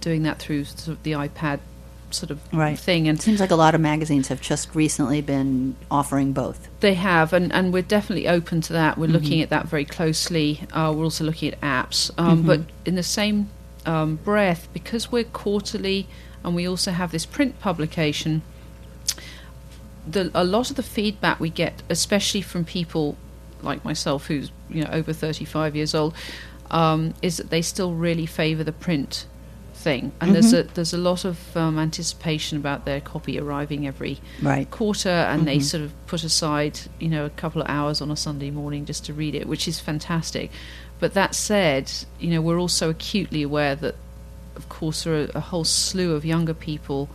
doing 0.00 0.22
that 0.22 0.38
through 0.38 0.64
sort 0.64 0.88
of 0.96 1.02
the 1.02 1.12
iPad 1.12 1.60
sort 2.14 2.30
of 2.30 2.38
Right. 2.52 2.78
thing, 2.78 3.08
and 3.08 3.18
It 3.18 3.22
seems 3.22 3.40
like 3.40 3.50
a 3.50 3.56
lot 3.56 3.74
of 3.74 3.80
magazines 3.80 4.28
have 4.28 4.40
just 4.40 4.74
recently 4.74 5.20
been 5.20 5.74
offering 5.90 6.32
both. 6.32 6.68
they 6.80 6.94
have, 6.94 7.32
and, 7.32 7.52
and 7.52 7.72
we're 7.72 7.82
definitely 7.82 8.28
open 8.28 8.60
to 8.62 8.72
that. 8.74 8.98
We're 8.98 9.06
looking 9.06 9.32
Mm-hmm. 9.38 9.42
at 9.42 9.50
that 9.50 9.66
very 9.68 9.84
closely. 9.84 10.60
Uh, 10.72 10.92
we're 10.96 11.04
also 11.04 11.24
looking 11.24 11.52
at 11.54 11.60
apps, 11.60 12.10
um, 12.18 12.42
but 12.42 12.60
in 12.84 12.94
the 12.96 13.02
same 13.02 13.48
um, 13.86 14.16
breath, 14.16 14.68
because 14.72 15.10
we're 15.12 15.24
quarterly 15.24 16.06
and 16.44 16.54
we 16.54 16.66
also 16.68 16.90
have 16.90 17.12
this 17.12 17.24
print 17.26 17.58
publication, 17.60 18.42
the, 20.06 20.30
a 20.34 20.44
lot 20.44 20.70
of 20.70 20.76
the 20.76 20.82
feedback 20.82 21.38
we 21.40 21.50
get, 21.50 21.82
especially 21.88 22.42
from 22.42 22.64
people 22.64 23.16
like 23.62 23.84
myself, 23.84 24.26
who's 24.26 24.50
you 24.68 24.82
know 24.82 24.90
over 24.90 25.12
thirty-five 25.12 25.76
years 25.76 25.94
old, 25.94 26.14
um, 26.70 27.14
is 27.22 27.36
that 27.36 27.50
they 27.50 27.62
still 27.62 27.92
really 27.94 28.26
favour 28.26 28.64
the 28.64 28.72
print 28.72 29.26
thing, 29.82 30.12
and 30.20 30.34
there's 30.34 30.52
a 30.52 30.62
there's 30.62 30.94
a 30.94 30.98
lot 30.98 31.24
of 31.24 31.36
um, 31.56 31.78
anticipation 31.78 32.56
about 32.58 32.84
their 32.84 33.00
copy 33.00 33.38
arriving 33.38 33.86
every 33.86 34.20
Right. 34.40 34.70
quarter, 34.70 35.08
and 35.10 35.46
they 35.46 35.58
sort 35.60 35.82
of 35.82 35.92
put 36.06 36.22
aside 36.24 36.78
you 37.00 37.08
know 37.08 37.24
a 37.26 37.30
couple 37.30 37.60
of 37.62 37.68
hours 37.68 38.00
on 38.00 38.10
a 38.10 38.16
Sunday 38.16 38.50
morning 38.50 38.84
just 38.86 39.04
to 39.06 39.12
read 39.12 39.34
it, 39.34 39.46
which 39.46 39.66
is 39.68 39.80
fantastic. 39.80 40.50
But 41.00 41.14
that 41.14 41.34
said, 41.34 41.90
you 42.20 42.30
know 42.30 42.40
we're 42.40 42.58
also 42.60 42.90
acutely 42.90 43.42
aware 43.42 43.74
that, 43.76 43.94
of 44.56 44.68
course, 44.68 45.04
there 45.04 45.14
are 45.24 45.28
a 45.34 45.40
whole 45.40 45.64
slew 45.64 46.14
of 46.14 46.24
younger 46.24 46.54
people 46.54 47.08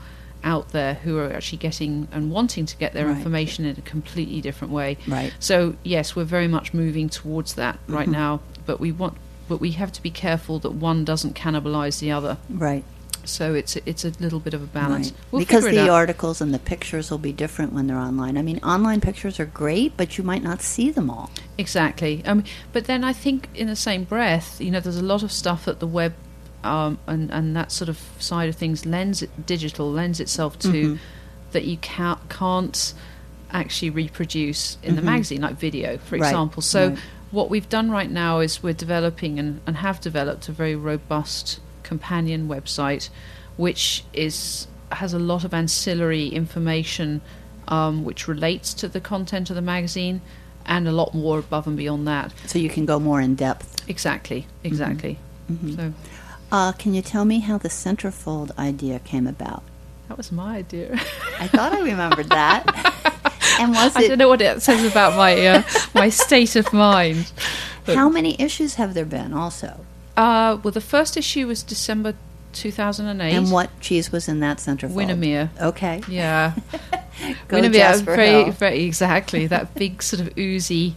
out 0.44 0.70
there 0.70 0.94
who 0.94 1.18
are 1.18 1.34
actually 1.34 1.58
getting 1.58 2.08
and 2.12 2.32
wanting 2.32 2.66
to 2.66 2.78
get 2.78 2.94
their 2.94 3.08
Right. 3.08 3.18
information 3.18 3.66
in 3.66 3.76
a 3.78 3.82
completely 3.82 4.40
different 4.42 4.72
way. 4.74 4.98
Right. 5.08 5.34
So 5.40 5.76
yes, 5.84 6.16
we're 6.16 6.26
very 6.38 6.48
much 6.48 6.74
moving 6.74 7.10
towards 7.10 7.56
that 7.56 7.76
Mm-hmm. 7.76 7.94
right 7.96 8.08
now, 8.08 8.42
but 8.66 8.80
we 8.80 8.92
want, 8.92 9.18
but 9.48 9.60
we 9.60 9.72
have 9.72 9.92
to 9.94 10.02
be 10.02 10.10
careful 10.12 10.60
that 10.60 10.72
one 10.72 11.06
doesn't 11.06 11.36
cannibalize 11.36 12.00
the 12.00 12.12
other. 12.12 12.38
Right. 12.50 12.84
So 13.26 13.54
it's 13.54 13.76
it's 13.86 14.06
a 14.06 14.12
little 14.20 14.40
bit 14.40 14.54
of 14.54 14.64
a 14.64 14.68
balance. 14.68 15.12
Right. 15.12 15.20
We'll 15.32 15.40
because 15.42 15.66
the 15.66 15.82
out. 15.82 15.90
articles 15.90 16.40
and 16.40 16.54
the 16.54 16.60
pictures 16.60 17.12
will 17.12 17.18
be 17.18 17.34
different 17.34 17.74
when 17.74 17.88
they're 17.88 17.98
online. 17.98 18.38
I 18.38 18.42
mean, 18.42 18.60
online 18.60 19.02
pictures 19.02 19.38
are 19.40 19.46
great, 19.46 19.98
but 19.98 20.18
you 20.18 20.24
might 20.24 20.44
not 20.44 20.62
see 20.62 20.92
them 20.92 21.10
all. 21.10 21.30
Exactly. 21.58 22.24
Um, 22.26 22.46
but 22.72 22.86
then 22.86 23.04
I 23.04 23.12
think, 23.12 23.50
in 23.54 23.68
the 23.68 23.76
same 23.76 24.06
breath, 24.06 24.62
you 24.62 24.72
know, 24.72 24.80
there's 24.80 24.96
a 24.98 25.04
lot 25.04 25.24
of 25.24 25.32
stuff 25.34 25.66
that 25.66 25.80
the 25.80 25.88
web 25.88 26.14
um, 26.64 27.00
and 27.06 27.30
and 27.30 27.54
that 27.56 27.72
sort 27.74 27.90
of 27.90 28.00
side 28.18 28.48
of 28.48 28.56
things 28.56 28.86
lends 28.86 29.22
it, 29.22 29.46
digital 29.46 29.92
lends 29.92 30.20
itself 30.22 30.58
to 30.60 30.68
Mm-hmm. 30.70 30.96
that 31.52 31.66
you 31.66 31.78
can't 31.78 32.20
can't 32.30 32.94
actually 33.52 33.90
reproduce 33.90 34.78
in 34.84 34.96
the 34.96 35.02
magazine, 35.02 35.42
like 35.42 35.56
video, 35.56 35.98
for 35.98 36.16
Mm-hmm. 36.16 36.22
Right, 36.22 36.30
example. 36.30 36.62
So 36.62 36.90
right. 36.90 37.00
What 37.32 37.50
we've 37.50 37.68
done 37.70 37.92
right 37.92 38.10
now 38.10 38.40
is 38.40 38.64
we're 38.64 38.74
developing 38.74 39.40
and, 39.40 39.62
and 39.68 39.78
have 39.78 40.00
developed 40.02 40.48
a 40.50 40.52
very 40.52 40.76
robust 40.76 41.60
companion 41.84 42.48
website, 42.48 43.10
which 43.58 44.04
is 44.14 44.68
has 44.92 45.14
a 45.14 45.20
lot 45.20 45.44
of 45.44 45.54
ancillary 45.54 46.28
information 46.28 47.20
um, 47.68 48.06
which 48.06 48.28
relates 48.28 48.74
to 48.74 48.88
the 48.88 49.02
content 49.02 49.50
of 49.50 49.56
the 49.56 49.62
magazine, 49.62 50.22
and 50.66 50.88
a 50.88 50.92
lot 50.92 51.14
more 51.14 51.40
above 51.40 51.68
and 51.68 51.76
beyond 51.78 52.08
that. 52.08 52.34
So 52.46 52.60
you 52.60 52.70
can 52.70 52.86
go 52.86 53.00
more 53.00 53.20
in 53.22 53.36
depth. 53.36 53.90
Exactly, 53.90 54.48
exactly. 54.64 55.18
Mm-hmm. 55.52 55.76
So 55.76 55.94
Uh, 56.52 56.72
can 56.74 56.94
you 56.94 57.02
tell 57.02 57.26
me 57.26 57.40
how 57.40 57.58
the 57.58 57.70
centerfold 57.70 58.58
idea 58.58 59.00
came 59.00 59.28
about? 59.28 59.64
that 60.08 60.18
was 60.18 60.32
my 60.32 60.58
idea. 60.58 60.94
I 61.38 61.48
thought 61.50 61.74
I 61.74 61.82
remembered 61.82 62.30
that. 62.30 62.64
and 63.60 63.72
was 63.72 63.96
I 63.96 64.08
don't 64.08 64.18
know 64.18 64.28
what 64.30 64.42
it 64.42 64.62
says 64.62 64.84
about 64.90 65.16
my 65.16 65.34
uh, 65.48 65.64
my 65.94 66.10
state 66.10 66.56
of 66.56 66.72
mind. 66.74 67.32
How 67.88 68.10
many 68.10 68.36
issues 68.40 68.76
have 68.76 68.94
there 68.94 69.06
been? 69.06 69.34
Also, 69.34 69.80
Uh, 70.18 70.58
well, 70.64 70.72
the 70.72 70.82
first 70.82 71.16
issue 71.18 71.48
was 71.48 71.64
December 71.64 72.14
2008. 72.54 73.34
and 73.34 73.52
what 73.52 73.70
cheese 73.80 74.12
was 74.12 74.28
in 74.28 74.40
that 74.42 74.58
centerfold? 74.58 74.94
Winnimere. 74.96 75.50
Okay. 75.62 76.02
Yeah. 76.10 76.54
Winnimere, 77.50 77.74
Jasper 77.74 78.16
very, 78.16 78.44
Hill. 78.44 78.52
very 78.52 78.84
exactly 78.84 79.48
that 79.48 79.74
big 79.76 80.02
sort 80.04 80.22
of 80.22 80.38
oozy, 80.38 80.96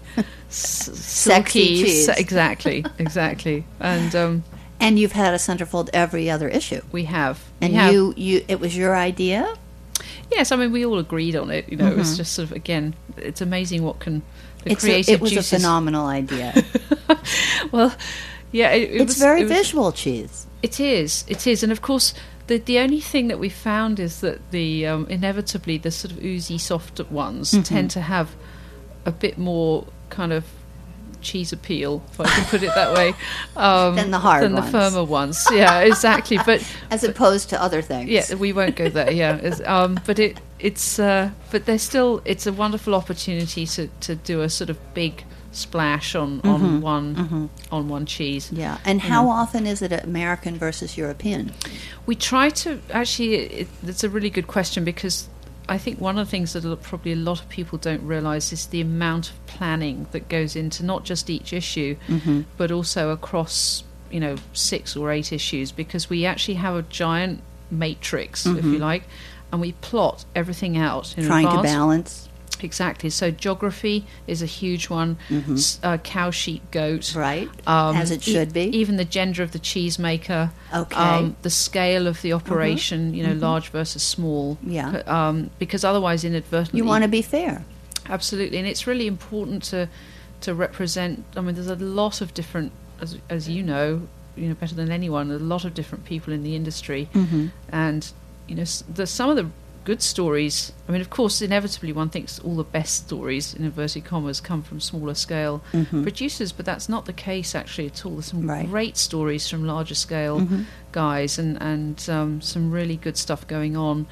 s- 0.48 0.90
Sexy 0.94 0.96
silky, 0.96 1.82
cheese. 1.84 2.06
se- 2.06 2.14
exactly, 2.18 2.84
exactly. 2.98 3.64
And 3.78 4.14
um, 4.14 4.44
And 4.80 4.98
you've 4.98 5.12
had 5.12 5.32
a 5.34 5.38
centerfold 5.38 5.90
every 5.92 6.28
other 6.30 6.48
issue. 6.48 6.80
we 6.92 7.04
have, 7.04 7.38
we 7.60 7.66
And 7.66 7.74
have- 7.76 7.92
you, 7.92 8.14
you, 8.16 8.44
it 8.48 8.58
was 8.60 8.76
your 8.76 8.96
idea. 8.96 9.54
Yes. 10.30 10.52
I 10.52 10.56
mean, 10.56 10.72
we 10.72 10.84
all 10.86 10.98
agreed 10.98 11.36
on 11.36 11.50
it. 11.50 11.68
You 11.68 11.76
know, 11.76 11.86
it 11.90 11.96
was 11.96 12.16
just 12.16 12.32
sort 12.32 12.50
of 12.50 12.56
again, 12.56 12.94
it's 13.16 13.40
amazing 13.40 13.82
what 13.82 13.98
can 14.00 14.22
the 14.64 14.70
Mm-hmm. 14.70 14.88
It's 14.90 15.08
a, 15.08 15.12
it 15.12 15.20
was 15.20 15.30
juices. 15.32 15.52
a 15.52 15.56
phenomenal 15.56 16.06
idea. 16.06 16.52
well, 17.72 17.94
yeah, 18.52 18.70
it, 18.72 18.90
it 18.90 19.00
it's 19.02 19.04
was, 19.14 19.18
very 19.18 19.40
it 19.40 19.44
was- 19.44 19.52
visual 19.52 19.92
cheese. 19.92 20.46
It 20.62 20.78
is. 20.80 21.24
It 21.28 21.46
is, 21.46 21.62
and 21.62 21.72
of 21.72 21.80
course, 21.80 22.12
the 22.46 22.58
the 22.58 22.78
only 22.78 23.00
thing 23.00 23.28
that 23.28 23.38
we 23.38 23.48
found 23.48 23.98
is 23.98 24.20
that 24.20 24.50
the 24.50 24.86
um, 24.86 25.06
inevitably 25.08 25.78
the 25.78 25.90
sort 25.90 26.12
of 26.12 26.22
oozy, 26.22 26.58
soft 26.58 27.00
ones 27.10 27.52
Mm-hmm. 27.52 27.62
tend 27.62 27.90
to 27.92 28.00
have 28.02 28.34
a 29.06 29.10
bit 29.12 29.38
more 29.38 29.86
kind 30.10 30.32
of 30.32 30.44
cheese 31.20 31.52
appeal, 31.52 32.02
if 32.12 32.20
I 32.20 32.24
can 32.28 32.44
put 32.46 32.62
it 32.62 32.74
that 32.74 32.94
way, 32.94 33.14
um, 33.56 33.96
Than 33.96 34.10
the 34.10 34.18
hard 34.18 34.42
than 34.44 34.54
ones. 34.54 34.66
the 34.66 34.72
firmer 34.78 35.04
ones. 35.04 35.46
Yeah, 35.52 35.80
exactly. 35.80 36.38
But 36.46 36.62
As 36.90 37.04
opposed 37.04 37.50
to 37.50 37.62
other 37.62 37.82
things. 37.82 38.08
yeah, 38.10 38.34
we 38.34 38.52
won't 38.52 38.76
go 38.76 38.88
there. 38.88 39.10
Yeah, 39.10 39.34
um, 39.66 39.98
but 40.06 40.18
it 40.18 40.38
it's 40.58 40.98
uh, 40.98 41.30
but 41.50 41.64
there's 41.66 41.82
still 41.82 42.20
it's 42.24 42.46
a 42.46 42.52
wonderful 42.52 42.94
opportunity 42.94 43.66
to 43.66 43.88
to 44.00 44.14
do 44.14 44.42
a 44.42 44.48
sort 44.48 44.70
of 44.70 44.78
big 44.94 45.24
splash 45.52 46.14
on 46.14 46.40
on 46.44 46.80
one 46.80 47.50
on 47.72 47.88
one 47.88 48.06
cheese. 48.06 48.46
Mm-hmm. 48.46 48.60
Yeah. 48.60 48.78
And 48.84 49.00
how 49.00 49.28
often 49.28 49.66
is 49.66 49.82
it 49.82 49.92
American 50.04 50.56
versus 50.56 50.96
European? 50.96 51.52
We 52.06 52.14
try 52.14 52.50
to 52.50 52.80
actually. 52.92 53.34
It, 53.34 53.68
it's 53.86 54.04
a 54.04 54.08
really 54.08 54.30
good 54.30 54.46
question 54.46 54.84
because 54.84 55.28
I 55.70 55.78
think 55.78 56.00
one 56.00 56.18
of 56.18 56.26
the 56.26 56.30
things 56.30 56.52
that 56.52 56.82
probably 56.82 57.12
a 57.12 57.16
lot 57.16 57.40
of 57.40 57.48
people 57.48 57.78
don't 57.78 58.02
realise 58.02 58.52
is 58.52 58.66
the 58.66 58.80
amount 58.80 59.30
of 59.30 59.46
planning 59.46 60.06
that 60.10 60.28
goes 60.28 60.56
into 60.56 60.84
not 60.84 61.04
just 61.04 61.30
each 61.30 61.52
issue, 61.52 61.96
Mm-hmm. 62.08 62.42
but 62.56 62.70
also 62.72 63.10
across 63.10 63.84
you 64.10 64.18
know 64.18 64.34
six 64.52 64.96
or 64.96 65.12
eight 65.12 65.32
issues 65.32 65.70
because 65.70 66.10
we 66.10 66.26
actually 66.26 66.54
have 66.54 66.74
a 66.74 66.82
giant 66.82 67.40
matrix, 67.70 68.44
if 68.46 68.64
you 68.64 68.78
like, 68.78 69.04
and 69.52 69.60
we 69.60 69.72
plot 69.72 70.24
everything 70.34 70.76
out 70.76 71.16
in 71.16 71.22
Mm-hmm. 71.24 71.30
Trying 71.30 71.46
to 71.46 71.58
advance. 71.60 72.28
Exactly. 72.62 73.10
So 73.10 73.30
geography 73.30 74.06
is 74.26 74.42
a 74.42 74.46
huge 74.46 74.88
one. 74.90 75.16
S- 75.30 75.78
uh, 75.82 75.96
cow, 75.98 76.30
sheep, 76.30 76.70
goat. 76.70 77.00
Mm-hmm. 77.00 77.18
Right. 77.18 77.48
Um, 77.66 77.96
As 77.96 78.10
it 78.10 78.26
e- 78.26 78.32
should 78.32 78.52
be. 78.52 78.64
Even 78.76 78.96
the 78.96 79.04
gender 79.04 79.42
of 79.42 79.52
the 79.52 79.58
cheesemaker. 79.58 80.50
Okay. 80.74 80.94
Mm-hmm. 80.96 81.24
Um, 81.24 81.36
the 81.42 81.50
scale 81.50 82.06
of 82.06 82.22
the 82.22 82.32
operation, 82.32 83.14
you 83.14 83.26
know, 83.26 83.34
large 83.34 83.68
versus 83.70 84.02
small. 84.02 84.58
Yeah. 84.62 85.02
Um, 85.06 85.50
because 85.58 85.84
otherwise, 85.84 86.24
inadvertently. 86.24 86.78
You 86.78 86.84
want 86.84 87.04
to 87.04 87.08
be 87.08 87.22
fair. 87.22 87.64
Absolutely. 88.08 88.58
And 88.58 88.66
it's 88.66 88.86
really 88.86 89.06
important 89.06 89.62
to, 89.64 89.88
to 90.42 90.54
represent. 90.54 91.24
I 91.36 91.40
mean, 91.40 91.54
there's 91.54 91.68
a 91.68 91.76
lot 91.76 92.20
of 92.20 92.34
different, 92.34 92.72
as, 93.00 93.16
as 93.28 93.48
you 93.48 93.62
know, 93.62 94.08
you 94.36 94.48
know 94.48 94.54
better 94.54 94.74
than 94.74 94.90
anyone. 94.90 95.30
A 95.30 95.38
lot 95.38 95.64
of 95.64 95.74
different 95.74 96.04
people 96.04 96.32
in 96.32 96.42
the 96.42 96.54
industry, 96.56 97.08
Mm-hmm. 97.14 97.48
and 97.70 98.10
you 98.48 98.54
know 98.56 98.64
the, 98.92 99.06
some 99.06 99.28
of 99.30 99.36
the 99.36 99.48
good 99.84 100.02
stories. 100.02 100.72
I 100.88 100.92
mean, 100.92 101.00
of 101.00 101.10
course, 101.10 101.40
inevitably 101.42 101.92
one 101.92 102.10
thinks 102.10 102.38
all 102.38 102.54
the 102.56 102.64
best 102.64 103.06
stories 103.06 103.54
in 103.54 103.64
inverted 103.64 104.04
commas 104.04 104.40
come 104.40 104.62
from 104.62 104.78
smaller 104.80 105.14
scale 105.14 105.62
producers, 105.90 106.52
but 106.52 106.66
that's 106.66 106.88
not 106.88 107.06
the 107.06 107.12
case 107.12 107.54
actually 107.54 107.86
at 107.86 108.04
all. 108.04 108.12
There's 108.12 108.26
some 108.26 108.46
Right. 108.46 108.68
great 108.68 108.96
stories 108.96 109.48
from 109.48 109.66
larger 109.66 109.94
scale 109.94 110.40
Mm-hmm. 110.40 110.62
guys, 110.92 111.38
and 111.38 111.60
and 111.62 112.08
um, 112.10 112.40
some 112.40 112.70
really 112.70 112.96
good 112.96 113.16
stuff 113.16 113.46
going 113.46 113.76
on, 113.76 114.06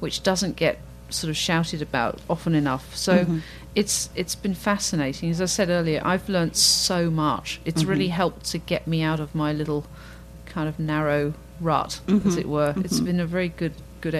which 0.00 0.22
doesn't 0.22 0.56
get 0.56 0.78
sort 1.10 1.30
of 1.30 1.36
shouted 1.36 1.80
about 1.82 2.20
often 2.28 2.54
enough. 2.54 2.96
So 2.96 3.18
Mm-hmm. 3.18 3.38
it's 3.74 4.10
it's 4.16 4.34
been 4.34 4.54
fascinating. 4.54 5.30
As 5.30 5.40
I 5.40 5.46
said 5.46 5.68
earlier, 5.68 6.00
I've 6.04 6.28
learnt 6.28 6.56
so 6.56 7.08
much. 7.10 7.60
It's 7.64 7.82
Mm-hmm. 7.82 7.90
really 7.90 8.08
helped 8.08 8.44
to 8.52 8.58
get 8.58 8.86
me 8.86 9.02
out 9.02 9.20
of 9.20 9.34
my 9.34 9.52
little 9.52 9.86
kind 10.46 10.68
of 10.68 10.78
narrow 10.78 11.34
rut, 11.60 12.00
as 12.26 12.36
it 12.36 12.48
were. 12.48 12.74
It's 12.78 13.00
been 13.00 13.20
a 13.20 13.26
very 13.26 13.48
good 13.48 13.74
good 14.04 14.14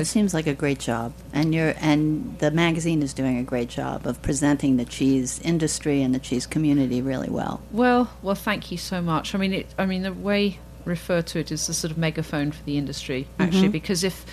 It 0.00 0.06
seems 0.06 0.34
like 0.34 0.48
a 0.48 0.52
great 0.52 0.80
job, 0.80 1.12
and 1.32 1.54
you're 1.54 1.74
and 1.80 2.36
the 2.40 2.50
magazine 2.50 3.02
is 3.02 3.14
doing 3.14 3.38
a 3.38 3.44
great 3.44 3.68
job 3.68 4.04
of 4.04 4.20
presenting 4.20 4.78
the 4.78 4.84
cheese 4.84 5.40
industry 5.44 6.02
and 6.02 6.12
the 6.12 6.18
cheese 6.18 6.44
community 6.44 7.00
really 7.00 7.30
well. 7.30 7.62
Well, 7.70 8.10
well, 8.20 8.34
thank 8.34 8.72
you 8.72 8.78
so 8.78 9.00
much. 9.00 9.36
I 9.36 9.38
mean, 9.38 9.52
it. 9.52 9.66
I 9.78 9.86
mean, 9.86 10.02
the 10.02 10.12
way 10.12 10.58
I 10.84 10.88
refer 10.88 11.22
to 11.22 11.38
it 11.38 11.52
is 11.52 11.68
the 11.68 11.72
sort 11.72 11.92
of 11.92 11.98
megaphone 11.98 12.50
for 12.50 12.64
the 12.64 12.76
industry, 12.76 13.28
mm-hmm. 13.30 13.42
actually, 13.42 13.68
because 13.68 14.02
if 14.02 14.26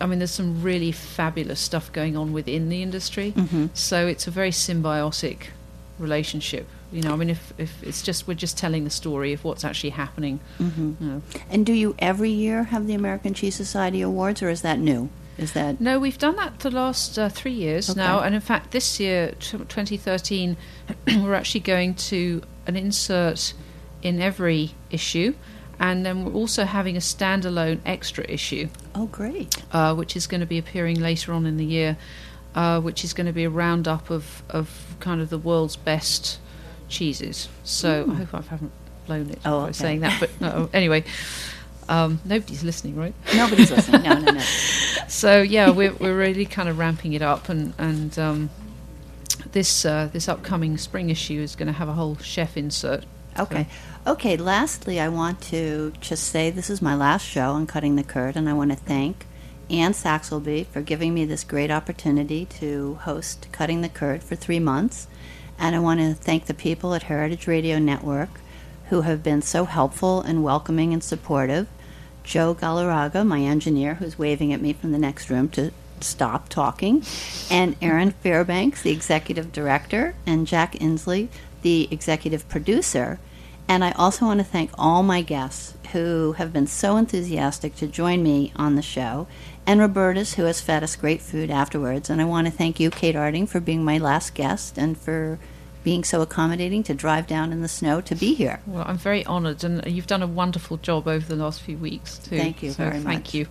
I 0.00 0.06
mean, 0.06 0.18
there's 0.18 0.32
some 0.32 0.60
really 0.60 0.90
fabulous 0.90 1.60
stuff 1.60 1.92
going 1.92 2.16
on 2.16 2.32
within 2.32 2.68
the 2.68 2.82
industry, 2.82 3.32
mm-hmm. 3.32 3.66
so 3.74 4.08
it's 4.08 4.26
a 4.26 4.32
very 4.32 4.50
symbiotic 4.50 5.50
relationship. 6.00 6.66
You 6.92 7.02
know, 7.02 7.12
I 7.12 7.16
mean, 7.16 7.30
if 7.30 7.52
if 7.58 7.82
it's 7.82 8.02
just 8.02 8.26
we're 8.28 8.34
just 8.34 8.56
telling 8.56 8.84
the 8.84 8.90
story 8.90 9.32
of 9.32 9.42
what's 9.44 9.64
actually 9.64 9.90
happening. 9.90 10.40
You 10.58 10.96
know. 11.00 11.22
And 11.50 11.66
do 11.66 11.72
you 11.72 11.94
every 11.98 12.30
year 12.30 12.64
have 12.64 12.86
the 12.86 12.94
American 12.94 13.34
Cheese 13.34 13.54
Society 13.56 14.02
Awards, 14.02 14.42
or 14.42 14.48
is 14.50 14.62
that 14.62 14.78
new? 14.78 15.08
Is 15.38 15.52
that 15.52 15.80
No, 15.80 15.98
we've 15.98 16.16
done 16.16 16.36
that 16.36 16.60
the 16.60 16.70
last 16.70 17.18
uh, 17.18 17.28
three 17.28 17.52
years 17.52 17.90
Okay. 17.90 17.98
now, 18.00 18.20
and 18.20 18.34
in 18.34 18.40
fact, 18.40 18.70
this 18.70 18.98
year, 18.98 19.32
t- 19.38 19.58
2013, 19.58 20.56
we're 21.22 21.34
actually 21.34 21.60
going 21.60 21.94
to 21.94 22.40
an 22.66 22.74
insert 22.76 23.52
in 24.02 24.22
every 24.22 24.70
issue, 24.90 25.34
and 25.78 26.06
then 26.06 26.24
we're 26.24 26.32
also 26.32 26.64
having 26.64 26.96
a 26.96 27.00
standalone 27.00 27.80
extra 27.84 28.24
issue, 28.30 28.68
oh 28.94 29.06
great? 29.08 29.62
uh, 29.72 29.94
which 29.94 30.16
is 30.16 30.26
going 30.26 30.40
to 30.40 30.46
be 30.46 30.56
appearing 30.56 31.00
later 31.00 31.34
on 31.34 31.44
in 31.44 31.58
the 31.58 31.66
year, 31.66 31.98
uh, 32.54 32.80
which 32.80 33.04
is 33.04 33.12
going 33.12 33.26
to 33.26 33.32
be 33.34 33.44
a 33.44 33.50
roundup 33.50 34.08
of, 34.08 34.42
of 34.48 34.96
kind 35.00 35.20
of 35.20 35.28
the 35.28 35.38
world's 35.38 35.76
best 35.76 36.38
cheeses. 36.88 37.48
So 37.64 38.06
I 38.10 38.14
hope 38.14 38.34
I 38.34 38.42
haven't 38.42 38.72
blown 39.06 39.30
it 39.30 39.38
Oh, 39.44 39.60
by 39.60 39.64
okay. 39.64 39.72
saying 39.72 40.00
that, 40.00 40.18
but 40.20 40.40
no, 40.40 40.68
anyway. 40.72 41.04
Um, 41.88 42.20
nobody's 42.24 42.64
listening, 42.64 42.96
right? 42.96 43.14
Nobody's 43.36 43.70
listening. 43.70 44.02
No, 44.02 44.14
no, 44.18 44.32
no. 44.32 44.42
So 45.08 45.40
yeah, 45.40 45.70
we're 45.70 45.92
we're 45.94 46.16
really 46.18 46.46
kind 46.46 46.68
of 46.68 46.78
ramping 46.78 47.12
it 47.12 47.22
up, 47.22 47.48
and 47.48 47.72
and 47.78 48.18
um, 48.18 48.50
this 49.52 49.84
uh, 49.84 50.08
this 50.12 50.28
upcoming 50.28 50.76
spring 50.78 51.10
issue 51.10 51.40
is 51.40 51.54
going 51.54 51.68
to 51.68 51.72
have 51.72 51.88
a 51.88 51.92
whole 51.92 52.16
chef 52.16 52.56
insert. 52.56 53.04
Okay. 53.38 53.68
Okay, 54.04 54.36
lastly, 54.36 54.98
I 55.00 55.08
want 55.08 55.40
to 55.42 55.92
just 56.00 56.24
say 56.24 56.50
this 56.50 56.70
is 56.70 56.82
my 56.82 56.94
last 56.96 57.24
show 57.24 57.50
on 57.52 57.66
Cutting 57.68 57.94
the 57.96 58.02
Curd, 58.02 58.34
and 58.36 58.48
I 58.48 58.52
want 58.52 58.70
to 58.72 58.76
thank 58.76 59.26
Anne 59.70 59.92
Saxelby 59.92 60.66
for 60.66 60.80
giving 60.80 61.14
me 61.14 61.24
this 61.24 61.44
great 61.44 61.70
opportunity 61.70 62.46
to 62.46 62.94
host 63.02 63.46
Cutting 63.52 63.82
the 63.82 63.88
Curd 63.88 64.22
for 64.24 64.34
three 64.36 64.60
months. 64.60 65.06
And 65.58 65.74
I 65.74 65.78
want 65.78 66.00
to 66.00 66.14
thank 66.14 66.46
the 66.46 66.54
people 66.54 66.94
at 66.94 67.04
Heritage 67.04 67.46
Radio 67.46 67.78
Network 67.78 68.40
who 68.88 69.02
have 69.02 69.22
been 69.22 69.42
so 69.42 69.64
helpful 69.64 70.20
and 70.20 70.44
welcoming 70.44 70.92
and 70.92 71.02
supportive. 71.02 71.66
Joe 72.22 72.54
Galarraga, 72.54 73.26
my 73.26 73.40
engineer, 73.40 73.94
who's 73.94 74.18
waving 74.18 74.52
at 74.52 74.60
me 74.60 74.72
from 74.72 74.92
the 74.92 74.98
next 74.98 75.30
room 75.30 75.48
to 75.50 75.72
stop 76.00 76.48
talking, 76.48 77.02
and 77.50 77.76
Erin 77.80 78.10
Fairbanks, 78.22 78.82
the 78.82 78.90
executive 78.90 79.52
director, 79.52 80.14
and 80.26 80.46
Jack 80.46 80.72
Inslee, 80.74 81.28
the 81.62 81.88
executive 81.90 82.48
producer. 82.48 83.18
And 83.68 83.82
I 83.82 83.92
also 83.92 84.26
want 84.26 84.38
to 84.40 84.44
thank 84.44 84.70
all 84.78 85.02
my 85.02 85.22
guests 85.22 85.74
who 85.92 86.32
have 86.32 86.52
been 86.52 86.66
so 86.66 86.96
enthusiastic 86.96 87.74
to 87.76 87.86
join 87.86 88.22
me 88.22 88.52
on 88.56 88.76
the 88.76 88.82
show, 88.82 89.26
and 89.66 89.80
Roberta's, 89.80 90.34
who 90.34 90.44
has 90.44 90.60
fed 90.60 90.82
us 90.82 90.94
great 90.96 91.20
food 91.20 91.50
afterwards. 91.50 92.08
And 92.08 92.20
I 92.20 92.24
want 92.24 92.46
to 92.46 92.52
thank 92.52 92.78
you, 92.78 92.90
Kate 92.90 93.16
Arding, 93.16 93.46
for 93.46 93.60
being 93.60 93.84
my 93.84 93.98
last 93.98 94.34
guest 94.34 94.78
and 94.78 94.96
for 94.96 95.38
being 95.82 96.04
so 96.04 96.22
accommodating 96.22 96.82
to 96.84 96.94
drive 96.94 97.26
down 97.26 97.52
in 97.52 97.62
the 97.62 97.68
snow 97.68 98.00
to 98.00 98.14
be 98.14 98.34
here. 98.34 98.60
Well, 98.66 98.84
I'm 98.86 98.98
very 98.98 99.26
honoured, 99.26 99.62
and 99.62 99.86
you've 99.86 100.06
done 100.06 100.22
a 100.22 100.26
wonderful 100.26 100.78
job 100.78 101.06
over 101.06 101.26
the 101.26 101.36
last 101.36 101.62
few 101.62 101.78
weeks 101.78 102.18
too. 102.18 102.36
Thank 102.36 102.62
you 102.62 102.70
so 102.70 102.76
very 102.78 102.92
Thank 102.92 103.04
much. 103.04 103.14
Thank 103.14 103.34
you. 103.34 103.46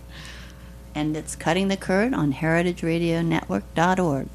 And 0.94 1.16
it's 1.16 1.36
Cutting 1.36 1.68
the 1.68 1.76
Curd 1.76 2.14
on 2.14 2.32
heritageradionetwork.org. 2.32 4.28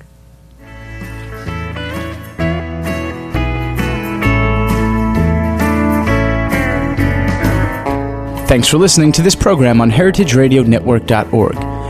Thanks 8.47 8.67
for 8.67 8.77
listening 8.77 9.11
to 9.13 9.21
this 9.21 9.33
program 9.33 9.79
on 9.79 9.89
heritageradionetwork.org. 9.89 11.70